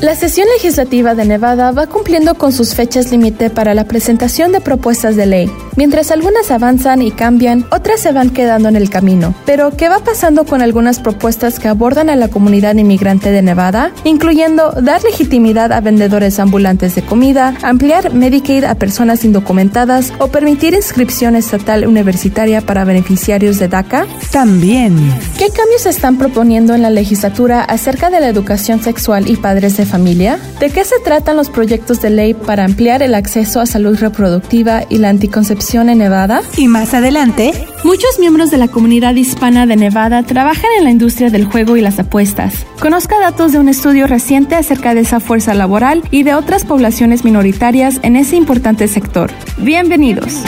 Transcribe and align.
La 0.00 0.14
sesión 0.14 0.48
legislativa 0.54 1.14
de 1.14 1.26
Nevada 1.26 1.72
va 1.72 1.86
cumpliendo 1.86 2.34
con 2.34 2.52
sus 2.52 2.74
fechas 2.74 3.10
límite 3.10 3.50
para 3.50 3.74
la 3.74 3.84
presentación 3.84 4.50
de 4.50 4.62
propuestas 4.62 5.14
de 5.14 5.26
ley. 5.26 5.52
Mientras 5.76 6.10
algunas 6.10 6.50
avanzan 6.50 7.02
y 7.02 7.10
cambian, 7.10 7.66
otras 7.70 8.00
se 8.00 8.10
van 8.10 8.30
quedando 8.30 8.70
en 8.70 8.76
el 8.76 8.88
camino. 8.88 9.34
Pero, 9.44 9.76
¿qué 9.76 9.90
va 9.90 9.98
pasando 9.98 10.46
con 10.46 10.62
algunas 10.62 11.00
propuestas 11.00 11.58
que 11.58 11.68
abordan 11.68 12.08
a 12.08 12.16
la 12.16 12.28
comunidad 12.28 12.76
inmigrante 12.76 13.30
de 13.30 13.42
Nevada? 13.42 13.92
Incluyendo 14.04 14.72
dar 14.72 15.02
legitimidad 15.02 15.70
a 15.70 15.82
vendedores 15.82 16.38
ambulantes 16.38 16.94
de 16.94 17.02
comida, 17.02 17.54
ampliar 17.60 18.14
Medicaid 18.14 18.64
a 18.64 18.76
personas 18.76 19.22
indocumentadas 19.26 20.14
o 20.18 20.28
permitir 20.28 20.72
inscripción 20.72 21.36
estatal 21.36 21.86
universitaria 21.86 22.62
para 22.62 22.84
beneficiarios 22.84 23.58
de 23.58 23.68
DACA? 23.68 24.06
También. 24.32 24.96
¿Qué 25.36 25.48
cambios 25.50 25.84
están 25.84 26.16
proponiendo 26.16 26.74
en 26.74 26.80
la 26.80 26.90
legislatura 26.90 27.62
acerca 27.62 28.08
de 28.08 28.20
la 28.20 28.28
educación 28.28 28.82
sexual 28.82 29.28
y 29.28 29.36
padres 29.36 29.76
de 29.76 29.89
familia? 29.90 30.38
¿De 30.60 30.70
qué 30.70 30.84
se 30.84 30.98
tratan 31.04 31.36
los 31.36 31.50
proyectos 31.50 32.00
de 32.00 32.10
ley 32.10 32.34
para 32.34 32.64
ampliar 32.64 33.02
el 33.02 33.14
acceso 33.14 33.60
a 33.60 33.66
salud 33.66 33.98
reproductiva 33.98 34.84
y 34.88 34.98
la 34.98 35.10
anticoncepción 35.10 35.90
en 35.90 35.98
Nevada? 35.98 36.42
Y 36.56 36.68
más 36.68 36.94
adelante, 36.94 37.52
muchos 37.84 38.18
miembros 38.18 38.50
de 38.50 38.58
la 38.58 38.68
comunidad 38.68 39.14
hispana 39.14 39.66
de 39.66 39.76
Nevada 39.76 40.22
trabajan 40.22 40.70
en 40.78 40.84
la 40.84 40.90
industria 40.90 41.30
del 41.30 41.44
juego 41.44 41.76
y 41.76 41.80
las 41.80 41.98
apuestas. 41.98 42.54
Conozca 42.80 43.18
datos 43.20 43.52
de 43.52 43.58
un 43.58 43.68
estudio 43.68 44.06
reciente 44.06 44.54
acerca 44.54 44.94
de 44.94 45.00
esa 45.00 45.20
fuerza 45.20 45.52
laboral 45.54 46.02
y 46.10 46.22
de 46.22 46.34
otras 46.34 46.64
poblaciones 46.64 47.24
minoritarias 47.24 47.98
en 48.02 48.16
ese 48.16 48.36
importante 48.36 48.88
sector. 48.88 49.30
Bienvenidos. 49.58 50.42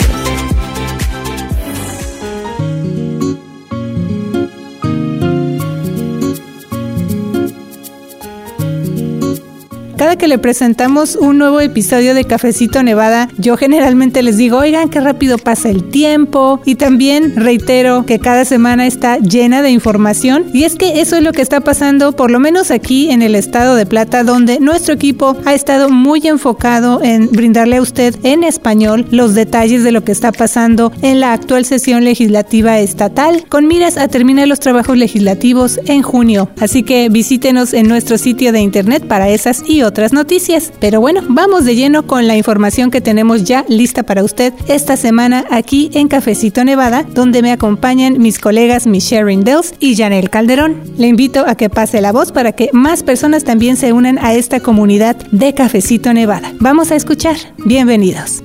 Que 10.23 10.29
le 10.29 10.37
presentamos 10.37 11.17
un 11.17 11.37
nuevo 11.37 11.59
episodio 11.59 12.13
de 12.13 12.23
Cafecito 12.23 12.81
Nevada, 12.81 13.27
yo 13.37 13.57
generalmente 13.57 14.23
les 14.23 14.37
digo, 14.37 14.59
oigan, 14.59 14.87
qué 14.87 15.01
rápido 15.01 15.37
pasa 15.37 15.67
el 15.67 15.89
tiempo. 15.89 16.61
Y 16.63 16.75
también 16.75 17.35
reitero 17.35 18.05
que 18.05 18.19
cada 18.19 18.45
semana 18.45 18.87
está 18.87 19.17
llena 19.17 19.61
de 19.61 19.71
información. 19.71 20.45
Y 20.53 20.63
es 20.63 20.75
que 20.75 21.01
eso 21.01 21.17
es 21.17 21.23
lo 21.23 21.33
que 21.33 21.41
está 21.41 21.59
pasando, 21.59 22.13
por 22.13 22.31
lo 22.31 22.39
menos 22.39 22.71
aquí 22.71 23.11
en 23.11 23.21
el 23.21 23.35
estado 23.35 23.75
de 23.75 23.85
Plata, 23.85 24.23
donde 24.23 24.61
nuestro 24.61 24.93
equipo 24.93 25.35
ha 25.43 25.53
estado 25.53 25.89
muy 25.89 26.25
enfocado 26.25 27.01
en 27.03 27.29
brindarle 27.29 27.75
a 27.75 27.81
usted 27.81 28.15
en 28.23 28.45
español 28.45 29.05
los 29.11 29.33
detalles 29.33 29.83
de 29.83 29.91
lo 29.91 30.05
que 30.05 30.13
está 30.13 30.31
pasando 30.31 30.93
en 31.01 31.19
la 31.19 31.33
actual 31.33 31.65
sesión 31.65 32.05
legislativa 32.05 32.79
estatal, 32.79 33.43
con 33.49 33.67
miras 33.67 33.97
a 33.97 34.07
terminar 34.07 34.47
los 34.47 34.61
trabajos 34.61 34.97
legislativos 34.97 35.81
en 35.85 36.01
junio. 36.01 36.49
Así 36.61 36.83
que 36.83 37.09
visítenos 37.09 37.73
en 37.73 37.89
nuestro 37.89 38.17
sitio 38.17 38.53
de 38.53 38.61
internet 38.61 39.05
para 39.05 39.27
esas 39.27 39.63
y 39.67 39.81
otras 39.81 40.12
noticias. 40.13 40.71
Pero 40.79 41.01
bueno, 41.01 41.21
vamos 41.27 41.65
de 41.65 41.75
lleno 41.75 42.07
con 42.07 42.27
la 42.27 42.37
información 42.37 42.91
que 42.91 43.01
tenemos 43.01 43.43
ya 43.43 43.65
lista 43.67 44.03
para 44.03 44.23
usted 44.23 44.53
esta 44.67 44.95
semana 44.95 45.45
aquí 45.51 45.89
en 45.93 46.07
Cafecito 46.07 46.63
Nevada, 46.63 47.03
donde 47.03 47.41
me 47.41 47.51
acompañan 47.51 48.19
mis 48.19 48.39
colegas 48.39 48.87
Michelle 48.87 49.25
Rindels 49.25 49.73
y 49.79 49.95
Janel 49.95 50.29
Calderón. 50.29 50.81
Le 50.97 51.07
invito 51.07 51.43
a 51.47 51.55
que 51.55 51.69
pase 51.69 52.01
la 52.01 52.11
voz 52.11 52.31
para 52.31 52.53
que 52.53 52.69
más 52.73 53.03
personas 53.03 53.43
también 53.43 53.75
se 53.75 53.93
unan 53.93 54.17
a 54.19 54.33
esta 54.33 54.59
comunidad 54.59 55.15
de 55.31 55.53
Cafecito 55.53 56.13
Nevada. 56.13 56.53
Vamos 56.59 56.91
a 56.91 56.95
escuchar. 56.95 57.35
Bienvenidos. 57.65 58.43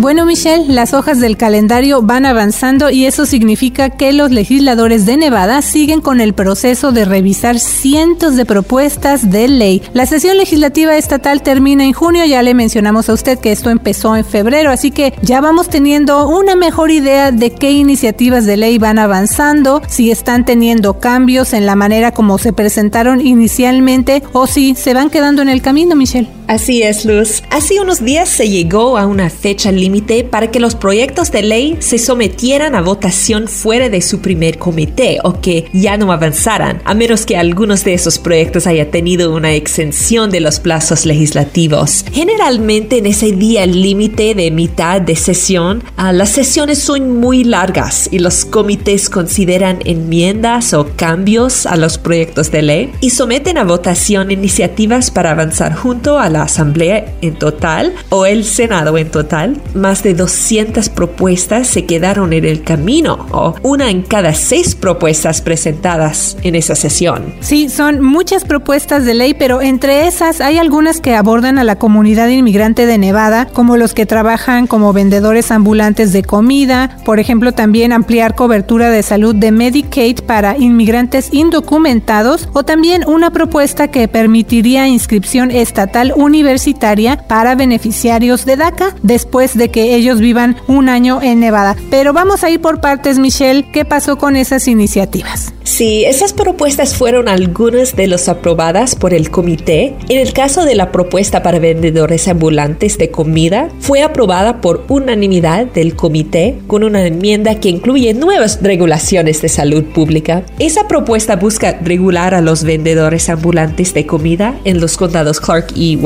Bueno, 0.00 0.24
Michelle, 0.24 0.72
las 0.72 0.94
hojas 0.94 1.18
del 1.18 1.36
calendario 1.36 2.02
van 2.02 2.24
avanzando 2.24 2.88
y 2.88 3.06
eso 3.06 3.26
significa 3.26 3.90
que 3.90 4.12
los 4.12 4.30
legisladores 4.30 5.06
de 5.06 5.16
Nevada 5.16 5.60
siguen 5.60 6.00
con 6.00 6.20
el 6.20 6.34
proceso 6.34 6.92
de 6.92 7.04
revisar 7.04 7.58
cientos 7.58 8.36
de 8.36 8.46
propuestas 8.46 9.28
de 9.32 9.48
ley. 9.48 9.82
La 9.94 10.06
sesión 10.06 10.36
legislativa 10.36 10.96
estatal 10.96 11.42
termina 11.42 11.84
en 11.84 11.94
junio, 11.94 12.24
ya 12.26 12.44
le 12.44 12.54
mencionamos 12.54 13.08
a 13.08 13.12
usted 13.12 13.40
que 13.40 13.50
esto 13.50 13.70
empezó 13.70 14.14
en 14.14 14.24
febrero, 14.24 14.70
así 14.70 14.92
que 14.92 15.14
ya 15.22 15.40
vamos 15.40 15.68
teniendo 15.68 16.28
una 16.28 16.54
mejor 16.54 16.92
idea 16.92 17.32
de 17.32 17.50
qué 17.50 17.72
iniciativas 17.72 18.46
de 18.46 18.56
ley 18.56 18.78
van 18.78 19.00
avanzando, 19.00 19.82
si 19.88 20.12
están 20.12 20.44
teniendo 20.44 21.00
cambios 21.00 21.52
en 21.52 21.66
la 21.66 21.74
manera 21.74 22.12
como 22.12 22.38
se 22.38 22.52
presentaron 22.52 23.20
inicialmente 23.20 24.22
o 24.32 24.46
si 24.46 24.76
se 24.76 24.94
van 24.94 25.10
quedando 25.10 25.42
en 25.42 25.48
el 25.48 25.60
camino, 25.60 25.96
Michelle. 25.96 26.37
Así 26.48 26.82
es, 26.82 27.04
Luz. 27.04 27.42
Hace 27.50 27.78
unos 27.78 28.02
días 28.02 28.26
se 28.26 28.48
llegó 28.48 28.96
a 28.96 29.06
una 29.06 29.28
fecha 29.28 29.70
límite 29.70 30.24
para 30.24 30.50
que 30.50 30.60
los 30.60 30.74
proyectos 30.74 31.30
de 31.30 31.42
ley 31.42 31.76
se 31.80 31.98
sometieran 31.98 32.74
a 32.74 32.80
votación 32.80 33.48
fuera 33.48 33.90
de 33.90 34.00
su 34.00 34.20
primer 34.20 34.56
comité 34.58 35.18
o 35.24 35.42
que 35.42 35.66
ya 35.74 35.98
no 35.98 36.10
avanzaran, 36.10 36.80
a 36.86 36.94
menos 36.94 37.26
que 37.26 37.36
algunos 37.36 37.84
de 37.84 37.92
esos 37.92 38.18
proyectos 38.18 38.66
haya 38.66 38.90
tenido 38.90 39.34
una 39.34 39.52
extensión 39.52 40.30
de 40.30 40.40
los 40.40 40.58
plazos 40.58 41.04
legislativos. 41.04 42.06
Generalmente 42.12 42.96
en 42.96 43.04
ese 43.04 43.32
día 43.32 43.66
límite 43.66 44.34
de 44.34 44.50
mitad 44.50 45.02
de 45.02 45.16
sesión, 45.16 45.84
ah, 45.98 46.14
las 46.14 46.30
sesiones 46.30 46.78
son 46.78 47.20
muy 47.20 47.44
largas 47.44 48.08
y 48.10 48.20
los 48.20 48.46
comités 48.46 49.10
consideran 49.10 49.80
enmiendas 49.84 50.72
o 50.72 50.88
cambios 50.96 51.66
a 51.66 51.76
los 51.76 51.98
proyectos 51.98 52.50
de 52.50 52.62
ley 52.62 52.92
y 53.02 53.10
someten 53.10 53.58
a 53.58 53.64
votación 53.64 54.30
iniciativas 54.30 55.10
para 55.10 55.32
avanzar 55.32 55.74
junto 55.74 56.18
a 56.18 56.30
la 56.30 56.37
Asamblea 56.42 57.14
en 57.20 57.34
total 57.34 57.94
o 58.10 58.26
el 58.26 58.44
Senado 58.44 58.96
en 58.98 59.10
total, 59.10 59.60
más 59.74 60.02
de 60.02 60.14
200 60.14 60.88
propuestas 60.88 61.66
se 61.66 61.84
quedaron 61.84 62.32
en 62.32 62.44
el 62.44 62.62
camino 62.62 63.26
o 63.30 63.54
una 63.62 63.90
en 63.90 64.02
cada 64.02 64.34
seis 64.34 64.74
propuestas 64.74 65.40
presentadas 65.40 66.36
en 66.42 66.54
esa 66.54 66.74
sesión. 66.74 67.34
Sí, 67.40 67.68
son 67.68 68.00
muchas 68.00 68.44
propuestas 68.44 69.04
de 69.04 69.14
ley, 69.14 69.34
pero 69.34 69.60
entre 69.60 70.06
esas 70.06 70.40
hay 70.40 70.58
algunas 70.58 71.00
que 71.00 71.14
abordan 71.14 71.58
a 71.58 71.64
la 71.64 71.76
comunidad 71.76 72.28
inmigrante 72.28 72.86
de 72.86 72.98
Nevada, 72.98 73.46
como 73.52 73.76
los 73.76 73.94
que 73.94 74.06
trabajan 74.06 74.66
como 74.66 74.92
vendedores 74.92 75.50
ambulantes 75.50 76.12
de 76.12 76.22
comida, 76.22 76.98
por 77.04 77.18
ejemplo, 77.18 77.52
también 77.52 77.92
ampliar 77.92 78.34
cobertura 78.34 78.90
de 78.90 79.02
salud 79.02 79.34
de 79.34 79.52
Medicaid 79.52 80.20
para 80.20 80.56
inmigrantes 80.56 81.28
indocumentados 81.32 82.48
o 82.52 82.64
también 82.64 83.04
una 83.06 83.30
propuesta 83.30 83.88
que 83.88 84.08
permitiría 84.08 84.88
inscripción 84.88 85.50
estatal 85.50 86.12
universitaria 86.28 87.26
para 87.26 87.54
beneficiarios 87.54 88.44
de 88.44 88.56
DACA 88.56 88.94
después 89.02 89.56
de 89.56 89.70
que 89.70 89.94
ellos 89.94 90.20
vivan 90.20 90.56
un 90.68 90.88
año 90.88 91.20
en 91.22 91.40
Nevada. 91.40 91.74
Pero 91.90 92.12
vamos 92.12 92.44
a 92.44 92.50
ir 92.50 92.60
por 92.60 92.80
partes, 92.80 93.18
Michelle. 93.18 93.66
¿Qué 93.72 93.84
pasó 93.84 94.16
con 94.18 94.36
esas 94.36 94.68
iniciativas? 94.68 95.52
Sí, 95.64 96.04
esas 96.06 96.32
propuestas 96.32 96.94
fueron 96.94 97.28
algunas 97.28 97.94
de 97.94 98.06
las 98.06 98.28
aprobadas 98.28 98.96
por 98.96 99.12
el 99.12 99.30
comité. 99.30 99.94
En 100.08 100.18
el 100.18 100.32
caso 100.32 100.64
de 100.64 100.74
la 100.74 100.90
propuesta 100.92 101.42
para 101.42 101.58
vendedores 101.58 102.26
ambulantes 102.26 102.96
de 102.96 103.10
comida, 103.10 103.68
fue 103.80 104.02
aprobada 104.02 104.62
por 104.62 104.86
unanimidad 104.88 105.66
del 105.66 105.94
comité 105.94 106.58
con 106.66 106.84
una 106.84 107.06
enmienda 107.06 107.60
que 107.60 107.68
incluye 107.68 108.14
nuevas 108.14 108.60
regulaciones 108.62 109.42
de 109.42 109.50
salud 109.50 109.84
pública. 109.84 110.42
Esa 110.58 110.88
propuesta 110.88 111.36
busca 111.36 111.78
regular 111.82 112.34
a 112.34 112.40
los 112.40 112.64
vendedores 112.64 113.28
ambulantes 113.28 113.92
de 113.92 114.06
comida 114.06 114.58
en 114.64 114.80
los 114.80 114.96
condados 114.96 115.38
Clark 115.38 115.72
y 115.74 115.96